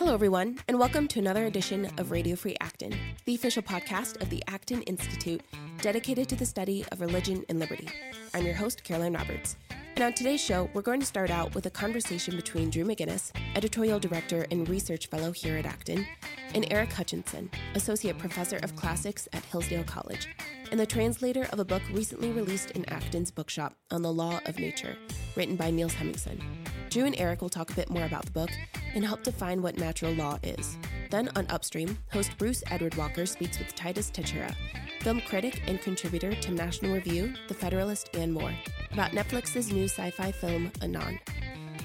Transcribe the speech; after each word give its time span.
Hello, 0.00 0.14
everyone, 0.14 0.58
and 0.66 0.78
welcome 0.78 1.06
to 1.08 1.18
another 1.18 1.44
edition 1.44 1.84
of 1.98 2.10
Radio 2.10 2.34
Free 2.34 2.56
Acton, 2.62 2.94
the 3.26 3.34
official 3.34 3.62
podcast 3.62 4.18
of 4.22 4.30
the 4.30 4.42
Acton 4.48 4.80
Institute 4.84 5.42
dedicated 5.82 6.26
to 6.30 6.36
the 6.36 6.46
study 6.46 6.86
of 6.90 7.02
religion 7.02 7.44
and 7.50 7.60
liberty. 7.60 7.86
I'm 8.32 8.46
your 8.46 8.54
host, 8.54 8.82
Caroline 8.82 9.12
Roberts. 9.12 9.58
And 9.96 10.02
on 10.02 10.14
today's 10.14 10.40
show, 10.40 10.70
we're 10.72 10.80
going 10.80 11.00
to 11.00 11.06
start 11.06 11.30
out 11.30 11.54
with 11.54 11.66
a 11.66 11.70
conversation 11.70 12.34
between 12.34 12.70
Drew 12.70 12.86
McGinnis, 12.86 13.30
editorial 13.54 13.98
director 13.98 14.46
and 14.50 14.66
research 14.70 15.08
fellow 15.08 15.32
here 15.32 15.58
at 15.58 15.66
Acton, 15.66 16.06
and 16.54 16.66
Eric 16.70 16.94
Hutchinson, 16.94 17.50
associate 17.74 18.16
professor 18.16 18.56
of 18.62 18.74
classics 18.76 19.28
at 19.34 19.44
Hillsdale 19.44 19.84
College, 19.84 20.28
and 20.70 20.80
the 20.80 20.86
translator 20.86 21.46
of 21.52 21.58
a 21.58 21.64
book 21.64 21.82
recently 21.92 22.30
released 22.32 22.70
in 22.70 22.88
Acton's 22.88 23.30
bookshop 23.30 23.76
on 23.90 24.00
the 24.00 24.10
law 24.10 24.40
of 24.46 24.58
nature, 24.58 24.96
written 25.36 25.56
by 25.56 25.70
Niels 25.70 25.92
Hemmingsen. 25.92 26.40
Drew 26.88 27.04
and 27.04 27.20
Eric 27.20 27.42
will 27.42 27.50
talk 27.50 27.70
a 27.70 27.74
bit 27.74 27.90
more 27.90 28.06
about 28.06 28.24
the 28.24 28.32
book 28.32 28.50
and 28.94 29.04
help 29.04 29.22
define 29.22 29.62
what 29.62 29.78
natural 29.78 30.12
law 30.12 30.38
is. 30.42 30.76
Then 31.10 31.28
on 31.36 31.46
Upstream, 31.50 31.98
host 32.12 32.36
Bruce 32.38 32.62
Edward 32.70 32.94
Walker 32.94 33.26
speaks 33.26 33.58
with 33.58 33.74
Titus 33.74 34.10
Techera, 34.10 34.54
film 35.00 35.20
critic 35.22 35.62
and 35.66 35.80
contributor 35.80 36.34
to 36.34 36.52
National 36.52 36.94
Review, 36.94 37.34
The 37.48 37.54
Federalist, 37.54 38.10
and 38.14 38.32
more, 38.32 38.52
about 38.92 39.10
Netflix's 39.10 39.72
new 39.72 39.84
sci 39.84 40.10
fi 40.10 40.32
film, 40.32 40.70
Anon. 40.82 41.18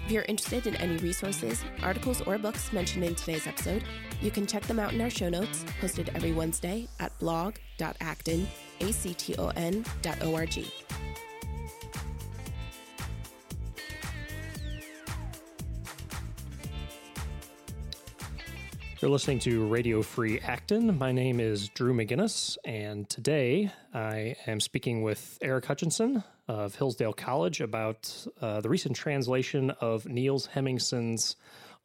If 0.05 0.11
you're 0.11 0.23
interested 0.23 0.67
in 0.67 0.75
any 0.75 0.97
resources, 0.97 1.63
articles, 1.81 2.21
or 2.21 2.37
books 2.37 2.71
mentioned 2.71 3.03
in 3.03 3.15
today's 3.15 3.47
episode, 3.47 3.83
you 4.21 4.29
can 4.29 4.45
check 4.45 4.61
them 4.63 4.77
out 4.77 4.93
in 4.93 5.01
our 5.01 5.09
show 5.09 5.29
notes, 5.29 5.65
posted 5.81 6.11
every 6.13 6.31
Wednesday 6.31 6.87
at 6.99 7.17
blog.acton.org. 7.17 8.35
You're 19.01 19.11
listening 19.11 19.39
to 19.39 19.65
Radio 19.65 20.01
Free 20.01 20.39
Acton. 20.39 20.97
My 20.97 21.11
name 21.11 21.41
is 21.41 21.67
Drew 21.67 21.93
McGinnis, 21.93 22.57
and 22.63 23.09
today 23.09 23.69
I 23.93 24.37
am 24.47 24.61
speaking 24.61 25.03
with 25.03 25.37
Eric 25.41 25.65
Hutchinson 25.65 26.23
of 26.47 26.75
Hillsdale 26.75 27.11
College 27.11 27.59
about 27.59 28.25
uh, 28.39 28.61
the 28.61 28.69
recent 28.69 28.95
translation 28.95 29.71
of 29.81 30.05
Niels 30.05 30.45
Hemmingsen's 30.45 31.35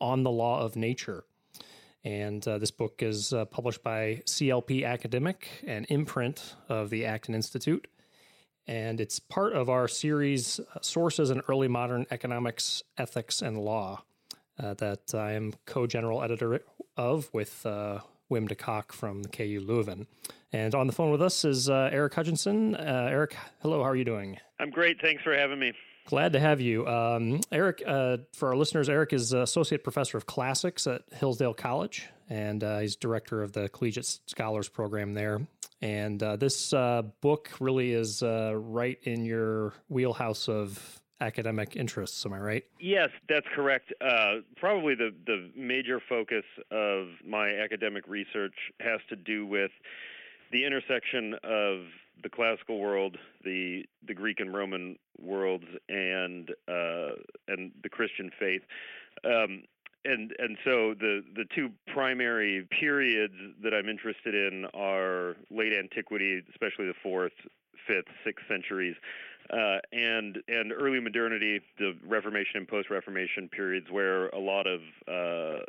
On 0.01 0.23
the 0.23 0.31
Law 0.31 0.61
of 0.61 0.77
Nature. 0.77 1.25
And 2.05 2.47
uh, 2.47 2.59
this 2.59 2.71
book 2.71 3.03
is 3.03 3.33
uh, 3.33 3.45
published 3.47 3.83
by 3.83 4.23
CLP 4.27 4.87
Academic, 4.87 5.49
an 5.67 5.87
imprint 5.89 6.55
of 6.69 6.91
the 6.91 7.07
Acton 7.07 7.35
Institute. 7.35 7.89
And 8.69 9.01
it's 9.01 9.19
part 9.19 9.55
of 9.55 9.69
our 9.69 9.89
series, 9.89 10.61
uh, 10.61 10.79
Sources 10.81 11.31
in 11.31 11.43
Early 11.49 11.67
Modern 11.67 12.07
Economics, 12.13 12.85
Ethics, 12.97 13.43
and 13.43 13.59
Law. 13.59 14.05
Uh, 14.59 14.75
that 14.75 15.15
I 15.15 15.33
am 15.33 15.55
co 15.65 15.87
general 15.87 16.23
editor 16.23 16.61
of 17.01 17.31
with 17.33 17.65
uh, 17.65 18.01
Wim 18.31 18.47
Decock 18.47 18.93
from 18.93 19.25
KU 19.25 19.61
Leuven. 19.67 20.07
And 20.53 20.75
on 20.75 20.87
the 20.87 20.93
phone 20.93 21.11
with 21.11 21.23
us 21.23 21.45
is 21.45 21.71
uh, 21.71 21.89
Eric 21.93 22.15
Hutchinson. 22.15 22.77
Uh, 22.77 23.09
Eric, 23.11 23.37
hello, 23.63 23.83
how 23.83 23.89
are 23.89 23.97
you 23.97 24.05
doing? 24.05 24.39
I'm 24.59 24.71
great. 24.71 25.01
Thanks 25.01 25.23
for 25.23 25.35
having 25.35 25.59
me. 25.59 25.73
Glad 26.07 26.33
to 26.33 26.41
have 26.41 26.61
you. 26.61 26.87
Um, 26.87 27.41
Eric, 27.53 27.83
uh, 27.87 28.19
for 28.35 28.49
our 28.49 28.57
listeners, 28.57 28.89
Eric 28.89 29.13
is 29.13 29.33
Associate 29.33 29.83
Professor 29.83 30.19
of 30.19 30.27
Classics 30.27 30.87
at 30.87 31.03
Hillsdale 31.13 31.55
College, 31.55 32.09
and 32.29 32.63
uh, 32.65 32.81
he's 32.81 32.97
Director 32.97 33.43
of 33.43 33.53
the 33.53 33.69
Collegiate 33.69 34.19
Scholars 34.27 34.69
Program 34.69 35.15
there. 35.15 35.41
And 35.83 36.23
uh, 36.23 36.37
this 36.37 36.73
uh, 36.73 37.03
book 37.21 37.51
really 37.61 37.93
is 37.93 38.23
right 38.23 38.99
in 39.05 39.25
your 39.25 39.73
wheelhouse 39.89 40.49
of 40.49 41.00
academic 41.21 41.77
interests. 41.77 42.25
Am 42.25 42.33
I 42.33 42.39
right? 42.39 42.65
Yes, 42.79 43.11
that's 43.29 43.47
correct. 43.55 43.93
Uh, 44.01 44.37
probably 44.57 44.95
the, 44.95 45.11
the 45.27 45.51
major 45.57 46.01
focus 46.09 46.45
of 46.71 47.09
my 47.27 47.51
academic 47.51 48.07
research 48.09 48.55
has 48.81 49.01
to 49.09 49.17
do 49.17 49.47
with 49.47 49.71
the 50.53 50.65
intersection 50.65 51.35
of 51.45 51.85
the 52.23 52.29
classical 52.29 52.79
world, 52.79 53.17
the 53.45 53.85
the 54.07 54.15
Greek 54.15 54.41
and 54.41 54.53
Roman 54.53 54.97
worlds, 55.19 55.65
and 55.89 56.51
uh, 56.69 57.13
and 57.49 57.73
the 57.83 57.89
Christian 57.89 58.31
faith. 58.39 58.63
Um, 59.25 59.63
and 60.05 60.33
and 60.39 60.57
so 60.65 60.95
the 60.99 61.23
the 61.35 61.45
two 61.55 61.71
primary 61.93 62.67
periods 62.79 63.35
that 63.63 63.75
I'm 63.75 63.89
interested 63.89 64.35
in 64.35 64.67
are 64.75 65.37
late 65.51 65.73
antiquity, 65.73 66.43
especially 66.51 66.87
the 66.87 66.95
fourth, 67.03 67.33
fifth, 67.87 68.09
sixth 68.25 68.45
centuries, 68.49 68.97
uh, 69.53 69.79
and 69.93 70.39
and 70.49 70.73
early 70.73 71.01
modernity, 71.01 71.61
the 71.79 71.95
Reformation 72.07 72.59
and 72.59 72.69
post-Reformation 72.69 73.49
periods, 73.49 73.87
where 73.91 74.29
a 74.29 74.39
lot 74.39 74.67
of 74.67 74.81
uh, 75.09 75.65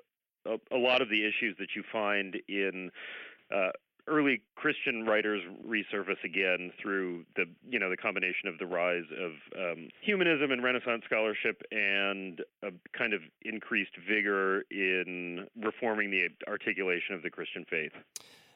a, 0.46 0.76
a, 0.76 0.78
lot 0.78 1.02
of 1.02 1.10
the 1.10 1.26
issues 1.26 1.56
that 1.60 1.70
you 1.76 1.84
find 1.92 2.38
in 2.48 2.92
uh, 3.54 3.70
early 4.08 4.42
Christian 4.56 5.06
writers 5.06 5.42
resurface 5.68 6.24
again 6.24 6.72
through 6.82 7.26
the 7.36 7.46
you 7.70 7.80
know 7.80 7.90
the 7.90 7.98
combination 7.98 8.48
of 8.48 8.58
the 8.60 8.66
rise 8.66 9.06
of 9.20 9.32
um, 9.58 9.90
humanism 10.02 10.52
and 10.52 10.64
Renaissance 10.64 11.04
scholarship 11.06 11.62
and 11.72 12.42
a 12.64 12.72
kind 12.98 13.14
of 13.14 13.22
increased 13.44 13.94
vigor 14.08 14.64
in 14.72 15.48
reforming 15.60 16.12
the 16.12 16.30
articulation 16.48 17.16
of 17.16 17.24
the 17.24 17.30
Christian 17.30 17.66
faith. 17.70 17.94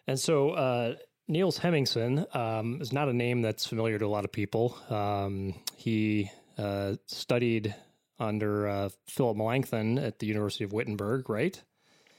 And 0.07 0.19
so, 0.19 0.52
uh, 0.52 0.96
Niels 1.28 1.58
Hemmingsen 1.58 2.25
um, 2.34 2.80
is 2.81 2.94
not 2.94 3.09
a 3.09 3.13
name 3.13 3.41
that's 3.41 3.66
familiar 3.66 3.97
to 3.97 4.06
a 4.06 4.08
lot 4.08 4.25
of 4.25 4.31
people. 4.31 4.78
Um, 4.90 5.56
he 5.75 6.30
uh, 6.58 6.96
studied 7.08 7.74
under 8.19 8.68
uh, 8.68 8.90
Philip 9.08 9.38
Melanchthon 9.38 9.97
at 9.97 10.19
the 10.19 10.28
University 10.28 10.63
of 10.63 10.72
Wittenberg, 10.72 11.30
right? 11.30 11.62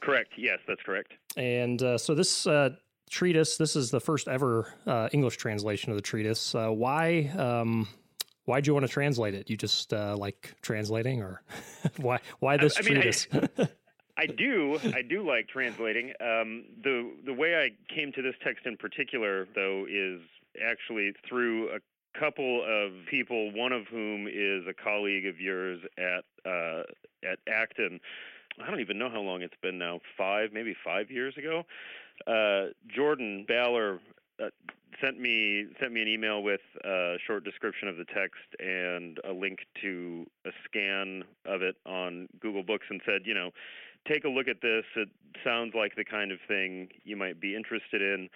Correct. 0.01 0.33
Yes, 0.37 0.59
that's 0.67 0.81
correct. 0.81 1.13
And 1.37 1.81
uh, 1.81 1.97
so 1.97 2.13
this 2.13 2.45
uh, 2.45 2.71
treatise, 3.09 3.57
this 3.57 3.75
is 3.75 3.91
the 3.91 3.99
first 3.99 4.27
ever 4.27 4.73
uh, 4.85 5.09
English 5.11 5.37
translation 5.37 5.91
of 5.91 5.95
the 5.95 6.01
treatise. 6.01 6.53
Uh, 6.53 6.69
why? 6.69 7.31
Um, 7.37 7.87
why'd 8.45 8.67
you 8.67 8.73
want 8.73 8.85
to 8.85 8.91
translate 8.91 9.33
it? 9.33 9.49
You 9.49 9.57
just 9.57 9.91
like 9.91 10.53
translating, 10.61 11.21
or 11.21 11.41
why? 11.97 12.19
Why 12.39 12.57
this 12.57 12.75
I, 12.75 12.79
I 12.79 12.83
treatise? 12.83 13.27
Mean, 13.31 13.49
I, 13.57 13.69
I 14.17 14.25
do. 14.25 14.79
I 14.93 15.01
do 15.01 15.25
like 15.25 15.47
translating. 15.47 16.13
Um, 16.19 16.65
the 16.83 17.11
the 17.25 17.33
way 17.33 17.55
I 17.55 17.93
came 17.93 18.11
to 18.13 18.21
this 18.21 18.35
text 18.43 18.65
in 18.65 18.77
particular, 18.77 19.47
though, 19.55 19.85
is 19.89 20.21
actually 20.63 21.13
through 21.27 21.69
a 21.69 21.79
couple 22.19 22.63
of 22.63 22.91
people. 23.09 23.51
One 23.53 23.71
of 23.71 23.85
whom 23.87 24.27
is 24.27 24.65
a 24.67 24.73
colleague 24.73 25.27
of 25.27 25.39
yours 25.39 25.81
at 25.97 26.25
uh, 26.49 26.83
at 27.23 27.39
Acton. 27.47 27.99
I 28.59 28.69
don't 28.69 28.79
even 28.79 28.97
know 28.97 29.09
how 29.09 29.21
long 29.21 29.43
it's 29.43 29.57
been 29.61 29.77
now. 29.77 29.99
Five, 30.17 30.51
maybe 30.51 30.75
five 30.83 31.11
years 31.11 31.35
ago. 31.37 31.63
Uh, 32.25 32.73
Jordan 32.87 33.45
Ballor 33.47 33.99
uh, 34.41 34.49
sent 35.01 35.19
me 35.19 35.67
sent 35.79 35.93
me 35.93 36.01
an 36.01 36.07
email 36.07 36.41
with 36.41 36.61
a 36.83 37.17
short 37.25 37.43
description 37.43 37.87
of 37.87 37.97
the 37.97 38.05
text 38.05 38.41
and 38.59 39.19
a 39.23 39.31
link 39.31 39.59
to 39.81 40.25
a 40.45 40.49
scan 40.65 41.23
of 41.45 41.61
it 41.61 41.75
on 41.85 42.27
Google 42.39 42.63
Books 42.63 42.87
and 42.89 42.99
said, 43.05 43.21
you 43.25 43.33
know, 43.33 43.51
take 44.07 44.23
a 44.23 44.29
look 44.29 44.47
at 44.47 44.61
this. 44.61 44.85
It 44.95 45.09
sounds 45.43 45.73
like 45.75 45.95
the 45.95 46.05
kind 46.05 46.31
of 46.31 46.39
thing 46.47 46.89
you 47.03 47.15
might 47.15 47.39
be 47.39 47.55
interested 47.55 48.01
in. 48.01 48.29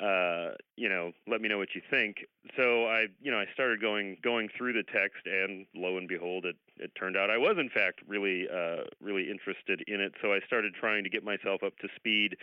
Uh, 0.00 0.54
you 0.74 0.88
know, 0.88 1.12
let 1.28 1.42
me 1.42 1.48
know 1.50 1.58
what 1.58 1.74
you 1.74 1.82
think. 1.90 2.24
So 2.56 2.86
I, 2.86 3.08
you 3.20 3.30
know, 3.30 3.38
I 3.38 3.44
started 3.52 3.80
going 3.80 4.16
going 4.24 4.48
through 4.56 4.72
the 4.72 4.84
text, 4.84 5.26
and 5.26 5.66
lo 5.74 5.98
and 5.98 6.08
behold, 6.08 6.46
it 6.46 6.56
it 6.78 6.92
turned 6.98 7.14
out 7.14 7.28
I 7.28 7.36
was 7.36 7.56
in 7.58 7.68
fact 7.68 8.00
really 8.08 8.48
uh, 8.48 8.84
really 9.02 9.30
interested 9.30 9.84
in 9.86 10.00
it. 10.00 10.14
So 10.22 10.32
I 10.32 10.40
started 10.46 10.72
trying 10.74 11.04
to 11.04 11.10
get 11.10 11.22
myself 11.22 11.62
up 11.62 11.76
to 11.80 11.88
speed 11.94 12.36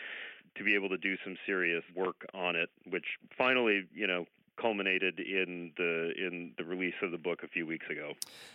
to 0.57 0.63
be 0.63 0.75
able 0.75 0.89
to 0.89 0.97
do 0.97 1.15
some 1.23 1.37
serious 1.45 1.83
work 1.95 2.25
on 2.33 2.55
it, 2.55 2.69
which 2.87 3.05
finally, 3.35 3.83
you 3.93 4.05
know, 4.05 4.25
culminated 4.61 5.19
in 5.19 5.71
the 5.77 6.11
in 6.17 6.53
the 6.57 6.63
release 6.63 6.95
of 7.01 7.11
the 7.11 7.17
book 7.17 7.41
a 7.43 7.47
few 7.47 7.65
weeks 7.65 7.85
ago. 7.89 8.13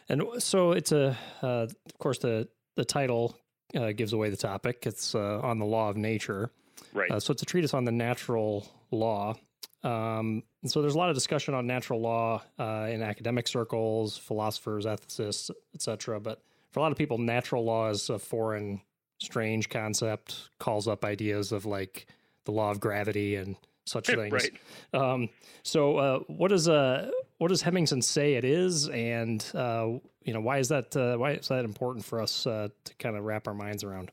And 0.08 0.22
so 0.38 0.72
it's 0.72 0.92
a, 0.92 1.16
uh, 1.42 1.66
of 1.86 1.98
course, 1.98 2.19
the 2.19 2.48
the 2.76 2.84
title 2.84 3.36
uh, 3.74 3.92
gives 3.92 4.12
away 4.12 4.30
the 4.30 4.36
topic. 4.36 4.86
It's 4.86 5.14
uh, 5.14 5.40
on 5.43 5.58
the 5.58 5.64
law 5.64 5.88
of 5.88 5.96
nature. 5.96 6.50
Right. 6.93 7.10
Uh, 7.10 7.20
so 7.20 7.32
it's 7.32 7.43
a 7.43 7.46
treatise 7.46 7.75
on 7.75 7.84
the 7.84 7.93
natural 7.93 8.66
law. 8.90 9.34
Um, 9.82 10.43
and 10.62 10.70
so 10.70 10.81
there's 10.81 10.94
a 10.94 10.99
lot 10.99 11.10
of 11.10 11.14
discussion 11.14 11.52
on 11.54 11.66
natural 11.66 12.00
law 12.00 12.43
uh, 12.58 12.88
in 12.90 13.02
academic 13.02 13.46
circles, 13.46 14.16
philosophers, 14.16 14.87
ethicists, 14.87 15.50
etc. 15.75 16.20
But 16.20 16.40
for 16.70 16.81
a 16.81 16.82
lot 16.82 16.90
of 16.93 16.99
people, 16.99 17.19
natural 17.19 17.64
law 17.64 17.90
is 17.90 18.08
a 18.08 18.19
foreign, 18.19 18.81
strange 19.19 19.69
concept. 19.69 20.50
Calls 20.58 20.88
up 20.88 21.04
ideas 21.04 21.52
of 21.52 21.66
like 21.66 22.06
the 22.44 22.52
law 22.52 22.70
of 22.70 22.81
gravity 22.81 23.37
and 23.37 23.56
such 23.84 24.06
things. 24.06 24.32
right. 24.32 24.52
Um, 24.94 25.28
so, 25.62 25.96
uh, 25.99 26.19
what 26.28 26.49
does 26.49 26.69
uh, 26.69 27.10
what 27.38 27.48
does 27.48 27.62
Hemmingsen 27.62 28.02
say 28.02 28.34
it 28.34 28.44
is, 28.44 28.88
and 28.88 29.44
uh, 29.54 29.88
you 30.22 30.32
know 30.32 30.40
why 30.40 30.58
is 30.58 30.69
that 30.69 30.96
uh, 30.96 31.16
why 31.16 31.32
is 31.32 31.48
that 31.48 31.64
important 31.64 32.04
for 32.04 32.20
us 32.20 32.46
uh, 32.46 32.69
to 32.84 32.94
kind 32.96 33.16
of 33.16 33.25
wrap 33.25 33.48
our 33.48 33.54
minds 33.54 33.84
around? 33.84 34.10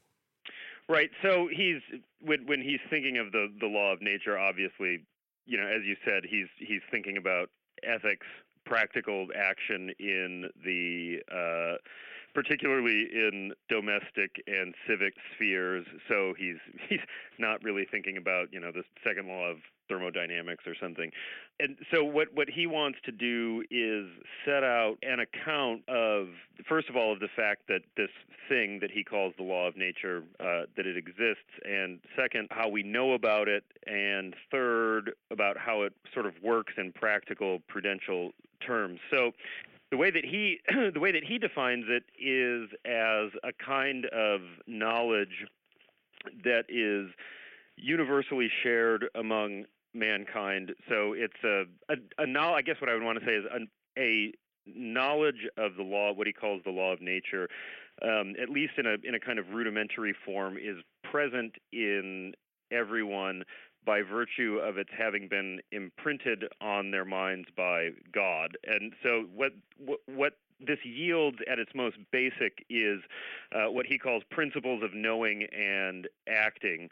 Right. 0.89 1.09
So 1.21 1.47
he's 1.47 1.81
when 2.21 2.45
when 2.47 2.62
he's 2.62 2.79
thinking 2.89 3.18
of 3.18 3.31
the 3.31 3.47
the 3.59 3.68
law 3.68 3.94
of 3.94 4.01
nature, 4.01 4.38
obviously, 4.38 5.06
you 5.45 5.57
know, 5.57 5.68
as 5.68 5.85
you 5.85 5.95
said, 6.03 6.23
he's 6.29 6.47
he's 6.57 6.81
thinking 6.89 7.18
about 7.18 7.50
ethics, 7.83 8.25
practical 8.65 9.27
action 9.35 9.91
in 10.00 10.50
the 10.65 11.19
uh, 11.31 11.77
particularly 12.33 13.07
in 13.13 13.54
domestic 13.69 14.44
and 14.48 14.74
civic 14.88 15.13
spheres. 15.36 15.86
So 16.07 16.33
he's 16.38 16.57
he's 16.89 17.00
not 17.38 17.63
really 17.63 17.86
thinking 17.89 18.18
about 18.18 18.51
you 18.51 18.60
know 18.60 18.72
the 18.72 18.83
second 19.04 19.28
law 19.28 19.50
of 19.50 19.57
thermodynamics 19.92 20.63
or 20.66 20.74
something. 20.80 21.12
And 21.60 21.75
so 21.94 22.04
what 22.04 22.30
what 22.33 22.50
he 22.50 22.66
wants 22.66 23.00
to 23.06 23.12
do 23.12 23.63
is 23.69 24.07
set 24.45 24.63
out 24.63 24.95
an 25.04 25.19
account 25.19 25.88
of 25.89 26.28
first 26.68 26.89
of 26.89 26.95
all 26.95 27.12
of 27.12 27.19
the 27.19 27.28
fact 27.36 27.63
that 27.68 27.81
this 27.98 28.10
thing 28.48 28.80
that 28.80 28.92
he 28.92 29.04
calls 29.04 29.34
the 29.38 29.44
law 29.44 29.68
of 29.68 29.75
nature 29.75 30.24
uh, 30.39 30.63
that 30.77 30.86
it 30.86 30.98
exists, 30.98 31.51
and 31.66 32.00
second 32.16 32.48
how 32.51 32.69
we 32.69 32.84
know 32.84 33.13
about 33.13 33.48
it, 33.48 33.63
and 33.86 34.36
third 34.50 35.12
about 35.30 35.57
how 35.57 35.81
it 35.81 35.94
sort 36.13 36.25
of 36.25 36.34
works 36.42 36.74
in 36.77 36.92
practical 36.92 37.60
prudential 37.68 38.31
terms. 38.66 39.00
So 39.10 39.31
the 39.91 39.97
way 39.97 40.09
that 40.09 40.25
he 40.25 40.59
the 40.93 40.99
way 40.99 41.11
that 41.11 41.23
he 41.23 41.38
defines 41.38 41.85
it 41.88 42.03
is 42.17 42.69
as 42.85 43.31
a 43.43 43.51
kind 43.63 44.05
of 44.07 44.41
knowledge 44.65 45.45
that 46.43 46.63
is 46.69 47.13
universally 47.75 48.49
shared 48.63 49.05
among 49.15 49.65
mankind. 49.93 50.71
So 50.89 51.13
it's 51.13 51.43
a 51.43 51.65
a, 51.89 51.95
a 52.23 52.25
knowledge. 52.25 52.59
I 52.59 52.61
guess 52.61 52.81
what 52.81 52.89
I 52.89 52.93
would 52.93 53.03
want 53.03 53.19
to 53.19 53.25
say 53.25 53.33
is 53.33 53.45
a, 53.53 54.01
a 54.01 54.33
knowledge 54.65 55.47
of 55.57 55.75
the 55.75 55.83
law, 55.83 56.13
what 56.13 56.27
he 56.27 56.33
calls 56.33 56.61
the 56.63 56.71
law 56.71 56.93
of 56.93 57.01
nature, 57.01 57.49
um, 58.01 58.33
at 58.41 58.49
least 58.49 58.73
in 58.77 58.85
a 58.85 58.95
in 59.03 59.15
a 59.15 59.19
kind 59.19 59.39
of 59.39 59.49
rudimentary 59.49 60.15
form, 60.25 60.57
is 60.57 60.77
present 61.03 61.53
in 61.73 62.33
everyone 62.71 63.43
by 63.86 64.01
virtue 64.01 64.60
of 64.62 64.78
its 64.78 64.89
having 64.98 65.28
been 65.28 65.60
imprinted 65.72 66.45
on 66.62 66.92
their 66.92 67.06
minds 67.06 67.48
by 67.56 67.89
God. 68.13 68.57
And 68.66 68.94
so 69.04 69.25
what 69.33 69.54
what, 70.06 70.33
this 70.66 70.80
yields 70.83 71.38
at 71.51 71.57
its 71.57 71.72
most 71.74 71.98
basic 72.12 72.63
is 72.69 73.01
uh, 73.51 73.72
what 73.72 73.88
he 73.88 73.98
calls 73.98 74.22
principles 74.30 74.83
of 74.83 74.94
knowing 74.94 75.44
and 75.45 76.07
acting. 76.30 76.89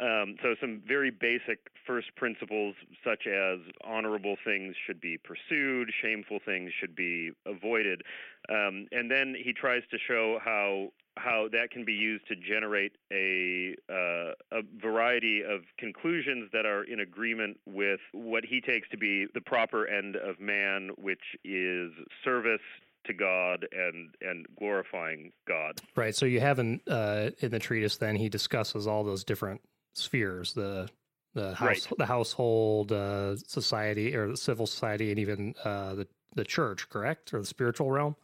Um, 0.00 0.36
so, 0.42 0.54
some 0.60 0.80
very 0.86 1.10
basic 1.10 1.58
first 1.84 2.14
principles, 2.14 2.76
such 3.02 3.26
as 3.26 3.58
honorable 3.82 4.36
things 4.44 4.76
should 4.86 5.00
be 5.00 5.18
pursued, 5.18 5.90
shameful 6.00 6.38
things 6.44 6.70
should 6.78 6.94
be 6.94 7.32
avoided. 7.46 8.02
Um, 8.48 8.86
and 8.92 9.10
then 9.10 9.34
he 9.36 9.52
tries 9.52 9.82
to 9.90 9.98
show 9.98 10.38
how 10.44 10.92
how 11.18 11.48
that 11.52 11.70
can 11.70 11.84
be 11.84 11.92
used 11.92 12.26
to 12.28 12.36
generate 12.36 12.92
a 13.12 13.74
uh, 13.90 14.32
a 14.52 14.62
variety 14.80 15.42
of 15.42 15.62
conclusions 15.78 16.48
that 16.52 16.66
are 16.66 16.84
in 16.84 17.00
agreement 17.00 17.58
with 17.66 18.00
what 18.12 18.44
he 18.44 18.60
takes 18.60 18.88
to 18.90 18.96
be 18.96 19.26
the 19.34 19.40
proper 19.40 19.86
end 19.86 20.16
of 20.16 20.40
man, 20.40 20.90
which 20.96 21.36
is 21.44 21.92
service 22.24 22.60
to 23.06 23.14
God 23.14 23.66
and 23.72 24.14
and 24.20 24.46
glorifying 24.58 25.32
God. 25.46 25.80
Right. 25.96 26.14
So 26.14 26.26
you 26.26 26.40
have 26.40 26.58
in 26.58 26.80
uh, 26.88 27.30
in 27.40 27.50
the 27.50 27.58
treatise, 27.58 27.96
then 27.96 28.16
he 28.16 28.28
discusses 28.28 28.86
all 28.86 29.04
those 29.04 29.24
different 29.24 29.60
spheres 29.94 30.54
the 30.54 30.88
the 31.34 31.54
house 31.54 31.86
right. 31.86 31.98
the 31.98 32.06
household 32.06 32.92
uh, 32.92 33.36
society 33.36 34.14
or 34.14 34.28
the 34.28 34.36
civil 34.36 34.66
society 34.66 35.10
and 35.10 35.18
even 35.18 35.54
uh, 35.64 35.94
the 35.94 36.06
the 36.34 36.44
church 36.44 36.88
correct 36.88 37.34
or 37.34 37.40
the 37.40 37.46
spiritual 37.46 37.90
realm 37.90 38.14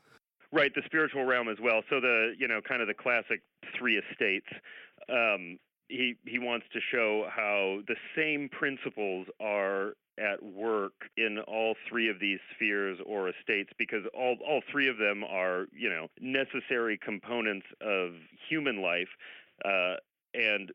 right 0.54 0.72
the 0.74 0.82
spiritual 0.86 1.24
realm 1.24 1.48
as 1.48 1.58
well. 1.60 1.82
So 1.90 2.00
the 2.00 2.34
you 2.38 2.48
know 2.48 2.60
kind 2.66 2.80
of 2.80 2.88
the 2.88 2.94
classic 2.94 3.42
three 3.76 3.98
estates 3.98 4.48
um, 5.08 5.58
he 5.88 6.14
he 6.26 6.38
wants 6.38 6.66
to 6.72 6.80
show 6.80 7.28
how 7.34 7.80
the 7.86 7.96
same 8.16 8.48
principles 8.48 9.26
are 9.40 9.94
at 10.18 10.42
work 10.42 10.92
in 11.16 11.38
all 11.40 11.74
three 11.88 12.08
of 12.08 12.20
these 12.20 12.38
spheres 12.54 12.98
or 13.04 13.28
estates 13.28 13.70
because 13.78 14.04
all 14.14 14.36
all 14.46 14.62
three 14.70 14.88
of 14.88 14.96
them 14.96 15.24
are 15.24 15.66
you 15.72 15.90
know 15.90 16.08
necessary 16.20 16.98
components 17.02 17.66
of 17.80 18.12
human 18.48 18.80
life 18.80 19.08
uh, 19.64 19.96
and 20.34 20.72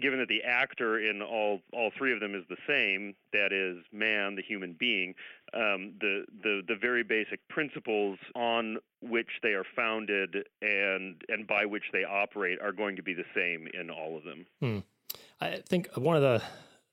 given 0.00 0.18
that 0.18 0.28
the 0.28 0.42
actor 0.42 0.98
in 0.98 1.22
all 1.22 1.60
all 1.72 1.90
three 1.96 2.12
of 2.12 2.20
them 2.20 2.34
is 2.34 2.44
the 2.48 2.56
same, 2.66 3.14
that 3.32 3.52
is 3.52 3.84
man, 3.92 4.34
the 4.36 4.42
human 4.42 4.76
being, 4.78 5.14
um, 5.54 5.94
the 6.00 6.24
the 6.42 6.62
the 6.68 6.76
very 6.80 7.02
basic 7.02 7.46
principles 7.48 8.18
on 8.34 8.78
which 9.00 9.28
they 9.42 9.50
are 9.50 9.64
founded 9.76 10.36
and 10.62 11.22
and 11.28 11.46
by 11.46 11.64
which 11.64 11.84
they 11.92 12.04
operate 12.04 12.58
are 12.60 12.72
going 12.72 12.96
to 12.96 13.02
be 13.02 13.14
the 13.14 13.24
same 13.34 13.68
in 13.78 13.90
all 13.90 14.16
of 14.16 14.24
them. 14.24 14.46
Hmm. 14.60 14.78
I 15.40 15.62
think 15.68 15.88
one 15.96 16.16
of 16.16 16.22
the 16.22 16.42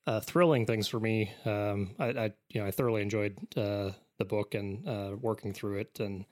uh, 0.07 0.19
thrilling 0.19 0.65
things 0.65 0.87
for 0.87 0.99
me, 0.99 1.31
um, 1.45 1.95
I, 1.99 2.05
I, 2.05 2.33
you 2.49 2.61
know 2.61 2.67
I 2.67 2.71
thoroughly 2.71 3.01
enjoyed 3.01 3.37
uh, 3.57 3.91
the 4.17 4.25
book 4.25 4.53
and 4.53 4.87
uh, 4.87 5.15
working 5.19 5.53
through 5.53 5.79
it, 5.79 5.99
and 5.99 6.25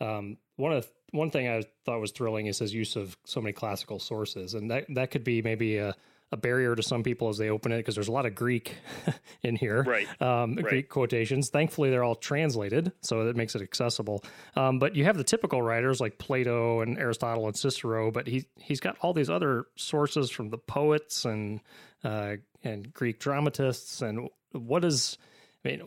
um, 0.00 0.38
one 0.58 0.72
of 0.72 0.84
the, 0.84 0.90
one 1.16 1.30
thing 1.30 1.48
I 1.48 1.62
thought 1.86 2.00
was 2.00 2.10
thrilling 2.10 2.46
is 2.46 2.58
his 2.58 2.74
use 2.74 2.96
of 2.96 3.16
so 3.24 3.40
many 3.40 3.52
classical 3.52 3.98
sources, 3.98 4.54
and 4.54 4.70
that 4.70 4.84
that 4.90 5.10
could 5.10 5.24
be 5.24 5.40
maybe 5.40 5.78
a, 5.78 5.94
a 6.32 6.36
barrier 6.36 6.74
to 6.74 6.82
some 6.82 7.02
people 7.02 7.28
as 7.28 7.38
they 7.38 7.48
open 7.48 7.72
it 7.72 7.78
because 7.78 7.94
there's 7.94 8.08
a 8.08 8.12
lot 8.12 8.26
of 8.26 8.34
Greek 8.34 8.74
in 9.42 9.56
here, 9.56 9.82
right? 9.84 10.06
Um, 10.20 10.56
right. 10.56 10.64
Greek 10.64 10.88
quotations. 10.90 11.48
Thankfully, 11.48 11.90
they're 11.90 12.04
all 12.04 12.16
translated, 12.16 12.92
so 13.00 13.24
that 13.24 13.36
makes 13.36 13.54
it 13.54 13.62
accessible. 13.62 14.22
Um, 14.56 14.78
but 14.78 14.96
you 14.96 15.04
have 15.04 15.16
the 15.16 15.24
typical 15.24 15.62
writers 15.62 16.00
like 16.00 16.18
Plato 16.18 16.80
and 16.80 16.98
Aristotle 16.98 17.46
and 17.46 17.56
Cicero, 17.56 18.10
but 18.10 18.26
he 18.26 18.44
he's 18.56 18.80
got 18.80 18.98
all 19.00 19.14
these 19.14 19.30
other 19.30 19.66
sources 19.76 20.30
from 20.30 20.50
the 20.50 20.58
poets 20.58 21.24
and 21.24 21.60
uh, 22.04 22.36
and 22.62 22.92
Greek 22.92 23.18
dramatists. 23.18 24.02
And 24.02 24.28
what 24.52 24.84
is, 24.84 25.18
I 25.64 25.68
mean, 25.68 25.82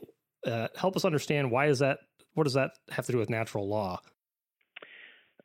uh, 0.48 0.70
help 0.76 0.96
us 0.96 1.06
understand 1.06 1.52
why 1.52 1.68
is 1.68 1.80
that? 1.80 2.00
What 2.34 2.46
does 2.46 2.54
that 2.54 2.72
have 2.90 3.06
to 3.06 3.12
do 3.12 3.18
with 3.18 3.30
natural 3.30 3.68
law? 3.68 4.00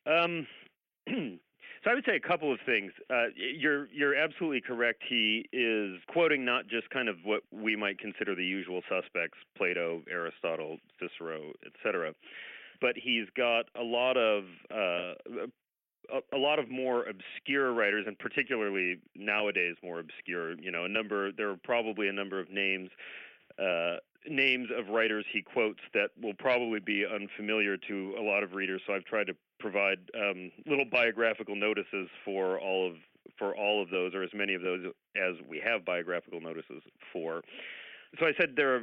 Um, 0.07 0.47
so 1.07 1.91
I 1.91 1.93
would 1.93 2.05
say 2.05 2.15
a 2.15 2.27
couple 2.27 2.51
of 2.51 2.59
things. 2.65 2.91
Uh, 3.09 3.27
you're 3.35 3.87
you're 3.87 4.15
absolutely 4.15 4.61
correct. 4.61 5.03
He 5.07 5.45
is 5.51 5.99
quoting 6.07 6.45
not 6.45 6.67
just 6.67 6.89
kind 6.89 7.09
of 7.09 7.17
what 7.23 7.41
we 7.51 7.75
might 7.75 7.99
consider 7.99 8.35
the 8.35 8.45
usual 8.45 8.81
suspects: 8.89 9.37
Plato, 9.57 10.01
Aristotle, 10.09 10.77
Cicero, 10.99 11.51
etc. 11.65 12.13
But 12.79 12.95
he's 12.95 13.27
got 13.35 13.65
a 13.75 13.83
lot 13.83 14.17
of 14.17 14.43
uh, 14.71 15.13
a, 16.33 16.37
lot 16.37 16.59
of 16.59 16.69
more 16.69 17.05
obscure 17.05 17.73
writers, 17.73 18.05
and 18.07 18.17
particularly 18.17 18.99
nowadays 19.15 19.75
more 19.83 19.99
obscure. 19.99 20.53
You 20.59 20.71
know, 20.71 20.85
a 20.85 20.89
number. 20.89 21.31
There 21.31 21.49
are 21.49 21.57
probably 21.63 22.07
a 22.07 22.13
number 22.13 22.39
of 22.39 22.49
names. 22.49 22.89
Uh, 23.59 23.97
names 24.29 24.67
of 24.77 24.89
writers 24.89 25.25
he 25.31 25.41
quotes 25.41 25.79
that 25.93 26.09
will 26.21 26.33
probably 26.33 26.79
be 26.79 27.05
unfamiliar 27.05 27.77
to 27.77 28.13
a 28.19 28.21
lot 28.21 28.43
of 28.43 28.53
readers. 28.53 28.81
So 28.85 28.93
I've 28.93 29.05
tried 29.05 29.27
to 29.27 29.35
provide 29.59 29.99
um, 30.15 30.51
little 30.65 30.85
biographical 30.85 31.55
notices 31.55 32.09
for 32.23 32.59
all 32.59 32.87
of 32.87 32.95
for 33.37 33.55
all 33.55 33.83
of 33.83 33.89
those, 33.89 34.13
or 34.13 34.23
as 34.23 34.29
many 34.33 34.53
of 34.53 34.61
those 34.61 34.85
as 35.15 35.35
we 35.49 35.61
have 35.63 35.85
biographical 35.85 36.41
notices 36.41 36.81
for. 37.11 37.41
So 38.19 38.25
I 38.25 38.31
said 38.39 38.53
there 38.55 38.75
are 38.75 38.81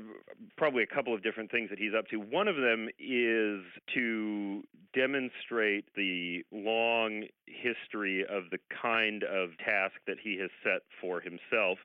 probably 0.57 0.83
a 0.83 0.87
couple 0.87 1.15
of 1.15 1.23
different 1.23 1.51
things 1.51 1.71
that 1.71 1.79
he's 1.79 1.95
up 1.97 2.07
to. 2.09 2.17
One 2.19 2.47
of 2.47 2.57
them 2.57 2.89
is 2.99 3.63
to 3.95 4.63
demonstrate 4.95 5.87
the 5.97 6.45
long 6.53 7.25
history 7.47 8.23
of 8.23 8.45
the 8.51 8.59
kind 8.83 9.25
of 9.25 9.57
task 9.59 9.95
that 10.07 10.19
he 10.23 10.39
has 10.41 10.51
set 10.63 10.83
for 11.01 11.21
himself, 11.21 11.79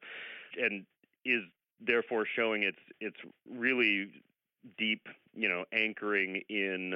and 0.62 0.86
is 1.26 1.44
therefore 1.80 2.26
showing 2.36 2.64
its 2.64 2.80
its 3.00 3.18
really 3.50 4.12
deep, 4.78 5.08
you 5.34 5.48
know, 5.48 5.64
anchoring 5.72 6.42
in 6.50 6.96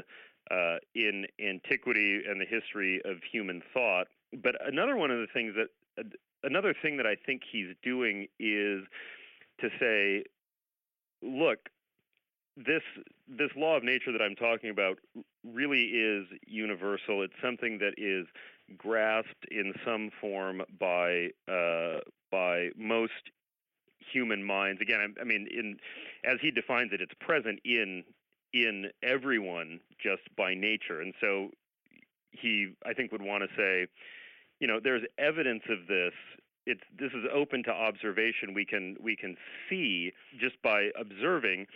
uh, 0.51 0.77
in 0.95 1.25
antiquity 1.39 2.21
and 2.27 2.39
the 2.39 2.45
history 2.45 3.01
of 3.05 3.17
human 3.31 3.61
thought. 3.73 4.07
But 4.31 4.55
another 4.65 4.95
one 4.95 5.11
of 5.11 5.19
the 5.19 5.27
things 5.33 5.53
that 5.55 6.05
another 6.43 6.73
thing 6.81 6.97
that 6.97 7.05
I 7.05 7.15
think 7.15 7.43
he's 7.49 7.75
doing 7.83 8.27
is 8.39 8.83
to 9.61 9.69
say, 9.79 10.23
look, 11.21 11.69
this 12.57 12.83
this 13.27 13.49
law 13.55 13.77
of 13.77 13.83
nature 13.83 14.11
that 14.11 14.21
I'm 14.21 14.35
talking 14.35 14.69
about 14.69 14.99
really 15.43 15.83
is 15.83 16.27
universal. 16.45 17.23
It's 17.23 17.33
something 17.41 17.79
that 17.79 17.93
is 17.97 18.27
grasped 18.77 19.45
in 19.49 19.73
some 19.85 20.11
form 20.21 20.61
by 20.79 21.29
uh, 21.47 21.99
by 22.31 22.69
most 22.77 23.31
human 24.11 24.43
minds. 24.43 24.81
Again, 24.81 24.99
I, 24.99 25.21
I 25.21 25.23
mean, 25.23 25.47
in 25.51 25.77
as 26.23 26.37
he 26.41 26.51
defines 26.51 26.91
it, 26.93 27.01
it's 27.01 27.13
present 27.19 27.59
in 27.65 28.03
in 28.53 28.91
everyone 29.01 29.79
just 30.01 30.21
by 30.37 30.53
nature. 30.53 31.01
And 31.01 31.13
so 31.19 31.49
he, 32.31 32.73
I 32.85 32.93
think, 32.93 33.11
would 33.11 33.21
want 33.21 33.43
to 33.43 33.49
say, 33.57 33.87
you 34.59 34.67
know, 34.67 34.79
there's 34.81 35.03
evidence 35.17 35.63
of 35.69 35.87
this. 35.87 36.13
It's 36.65 36.81
this 36.97 37.11
is 37.11 37.25
open 37.33 37.63
to 37.63 37.71
observation. 37.71 38.53
We 38.53 38.65
can 38.65 38.95
we 39.01 39.15
can 39.17 39.35
see 39.69 40.13
just 40.39 40.61
by 40.61 40.89
observing 40.97 41.67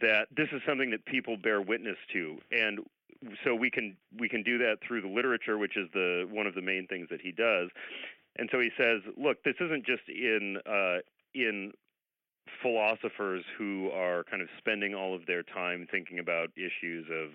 that 0.00 0.28
this 0.36 0.48
is 0.52 0.60
something 0.68 0.90
that 0.90 1.06
people 1.06 1.36
bear 1.36 1.62
witness 1.62 1.96
to, 2.12 2.36
and 2.52 2.80
so 3.44 3.54
we 3.54 3.70
can 3.70 3.96
we 4.18 4.28
can 4.28 4.42
do 4.42 4.58
that 4.58 4.78
through 4.86 5.00
the 5.00 5.08
literature, 5.08 5.56
which 5.56 5.76
is 5.76 5.88
the 5.94 6.28
one 6.30 6.46
of 6.46 6.54
the 6.54 6.60
main 6.60 6.86
things 6.86 7.08
that 7.10 7.20
he 7.22 7.32
does. 7.32 7.70
And 8.36 8.48
so 8.52 8.60
he 8.60 8.70
says, 8.78 9.00
look, 9.16 9.42
this 9.42 9.56
isn't 9.60 9.86
just 9.86 10.02
in 10.08 10.58
uh, 10.66 10.98
in 11.34 11.72
philosophers 12.62 13.44
who 13.56 13.90
are 13.90 14.24
kind 14.24 14.42
of 14.42 14.48
spending 14.58 14.94
all 14.94 15.14
of 15.14 15.26
their 15.26 15.42
time 15.42 15.86
thinking 15.90 16.18
about 16.18 16.48
issues 16.56 17.06
of 17.10 17.30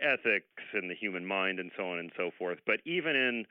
ethics 0.00 0.62
and 0.72 0.90
the 0.90 0.94
human 0.94 1.26
mind 1.26 1.58
and 1.58 1.70
so 1.76 1.90
on 1.90 1.98
and 1.98 2.12
so 2.16 2.30
forth. 2.38 2.58
But 2.66 2.80
even 2.84 3.16
in 3.16 3.44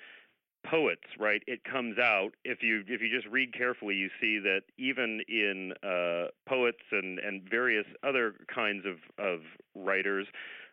poets, 0.70 1.04
right, 1.20 1.42
it 1.48 1.64
comes 1.64 1.98
out 1.98 2.32
if 2.44 2.62
you 2.62 2.84
if 2.88 3.02
you 3.02 3.10
just 3.14 3.32
read 3.32 3.54
carefully, 3.54 3.96
you 3.96 4.10
see 4.20 4.40
that 4.40 4.62
even 4.78 5.22
in 5.28 5.74
uh, 5.84 6.30
poets 6.48 6.84
and 6.92 7.20
and 7.20 7.48
various 7.50 7.86
other 8.04 8.34
kinds 8.54 8.86
of 8.86 8.98
of 9.24 9.42
writers. 9.76 10.28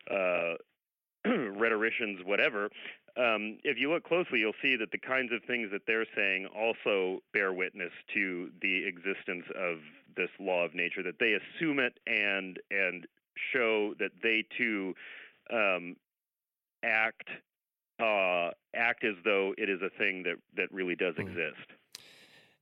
Uh, 0.09 0.55
rhetoricians, 1.25 2.19
whatever, 2.25 2.69
um, 3.15 3.57
if 3.63 3.77
you 3.77 3.91
look 3.91 4.03
closely, 4.03 4.39
you'll 4.39 4.57
see 4.61 4.75
that 4.75 4.91
the 4.91 4.97
kinds 4.97 5.31
of 5.31 5.43
things 5.45 5.69
that 5.71 5.81
they're 5.85 6.05
saying 6.15 6.47
also 6.47 7.21
bear 7.31 7.53
witness 7.53 7.91
to 8.13 8.49
the 8.61 8.85
existence 8.87 9.45
of 9.55 9.77
this 10.15 10.29
law 10.39 10.65
of 10.65 10.73
nature. 10.73 11.03
That 11.03 11.19
they 11.19 11.33
assume 11.33 11.79
it 11.79 11.99
and 12.07 12.57
and 12.71 13.05
show 13.53 13.93
that 13.99 14.11
they 14.23 14.45
too 14.57 14.95
um, 15.51 15.95
act 16.83 17.29
uh, 17.99 18.49
act 18.75 19.03
as 19.03 19.15
though 19.23 19.53
it 19.57 19.69
is 19.69 19.81
a 19.81 19.89
thing 19.97 20.23
that 20.23 20.37
that 20.57 20.71
really 20.71 20.95
does 20.95 21.15
mm. 21.15 21.21
exist. 21.21 21.69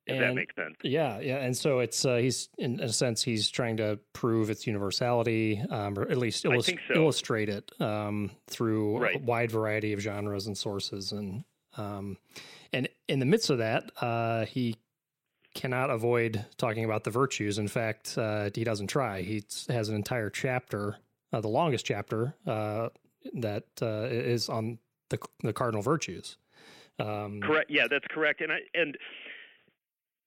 If 0.07 0.15
and, 0.15 0.23
that 0.23 0.33
makes 0.33 0.55
sense. 0.55 0.75
Yeah, 0.83 1.19
yeah, 1.19 1.37
and 1.37 1.55
so 1.55 1.79
it's 1.79 2.05
uh, 2.05 2.15
he's 2.15 2.49
in 2.57 2.79
a 2.79 2.89
sense 2.89 3.21
he's 3.21 3.49
trying 3.49 3.77
to 3.77 3.99
prove 4.13 4.49
its 4.49 4.65
universality, 4.65 5.61
um, 5.69 5.97
or 5.97 6.03
at 6.09 6.17
least 6.17 6.43
illust- 6.43 6.73
so. 6.87 6.95
illustrate 6.95 7.49
it 7.49 7.71
um, 7.79 8.31
through 8.47 8.97
right. 8.97 9.15
a 9.15 9.19
wide 9.19 9.51
variety 9.51 9.93
of 9.93 9.99
genres 9.99 10.47
and 10.47 10.57
sources, 10.57 11.11
and 11.11 11.43
um, 11.77 12.17
and 12.73 12.89
in 13.07 13.19
the 13.19 13.25
midst 13.25 13.51
of 13.51 13.59
that, 13.59 13.91
uh, 14.01 14.45
he 14.45 14.75
cannot 15.53 15.89
avoid 15.89 16.45
talking 16.57 16.85
about 16.85 17.03
the 17.03 17.11
virtues. 17.11 17.59
In 17.59 17.67
fact, 17.67 18.17
uh, 18.17 18.49
he 18.55 18.63
doesn't 18.63 18.87
try. 18.87 19.21
He 19.21 19.43
has 19.69 19.89
an 19.89 19.95
entire 19.95 20.29
chapter, 20.29 20.97
uh, 21.31 21.41
the 21.41 21.49
longest 21.49 21.85
chapter, 21.85 22.35
uh, 22.47 22.89
that 23.33 23.65
uh, 23.81 24.07
is 24.09 24.49
on 24.49 24.79
the 25.09 25.19
the 25.43 25.53
cardinal 25.53 25.83
virtues. 25.83 26.37
Um, 26.99 27.41
correct. 27.41 27.69
Yeah, 27.69 27.87
that's 27.89 28.05
correct. 28.09 28.41
And 28.41 28.51
I 28.51 28.59
and 28.73 28.97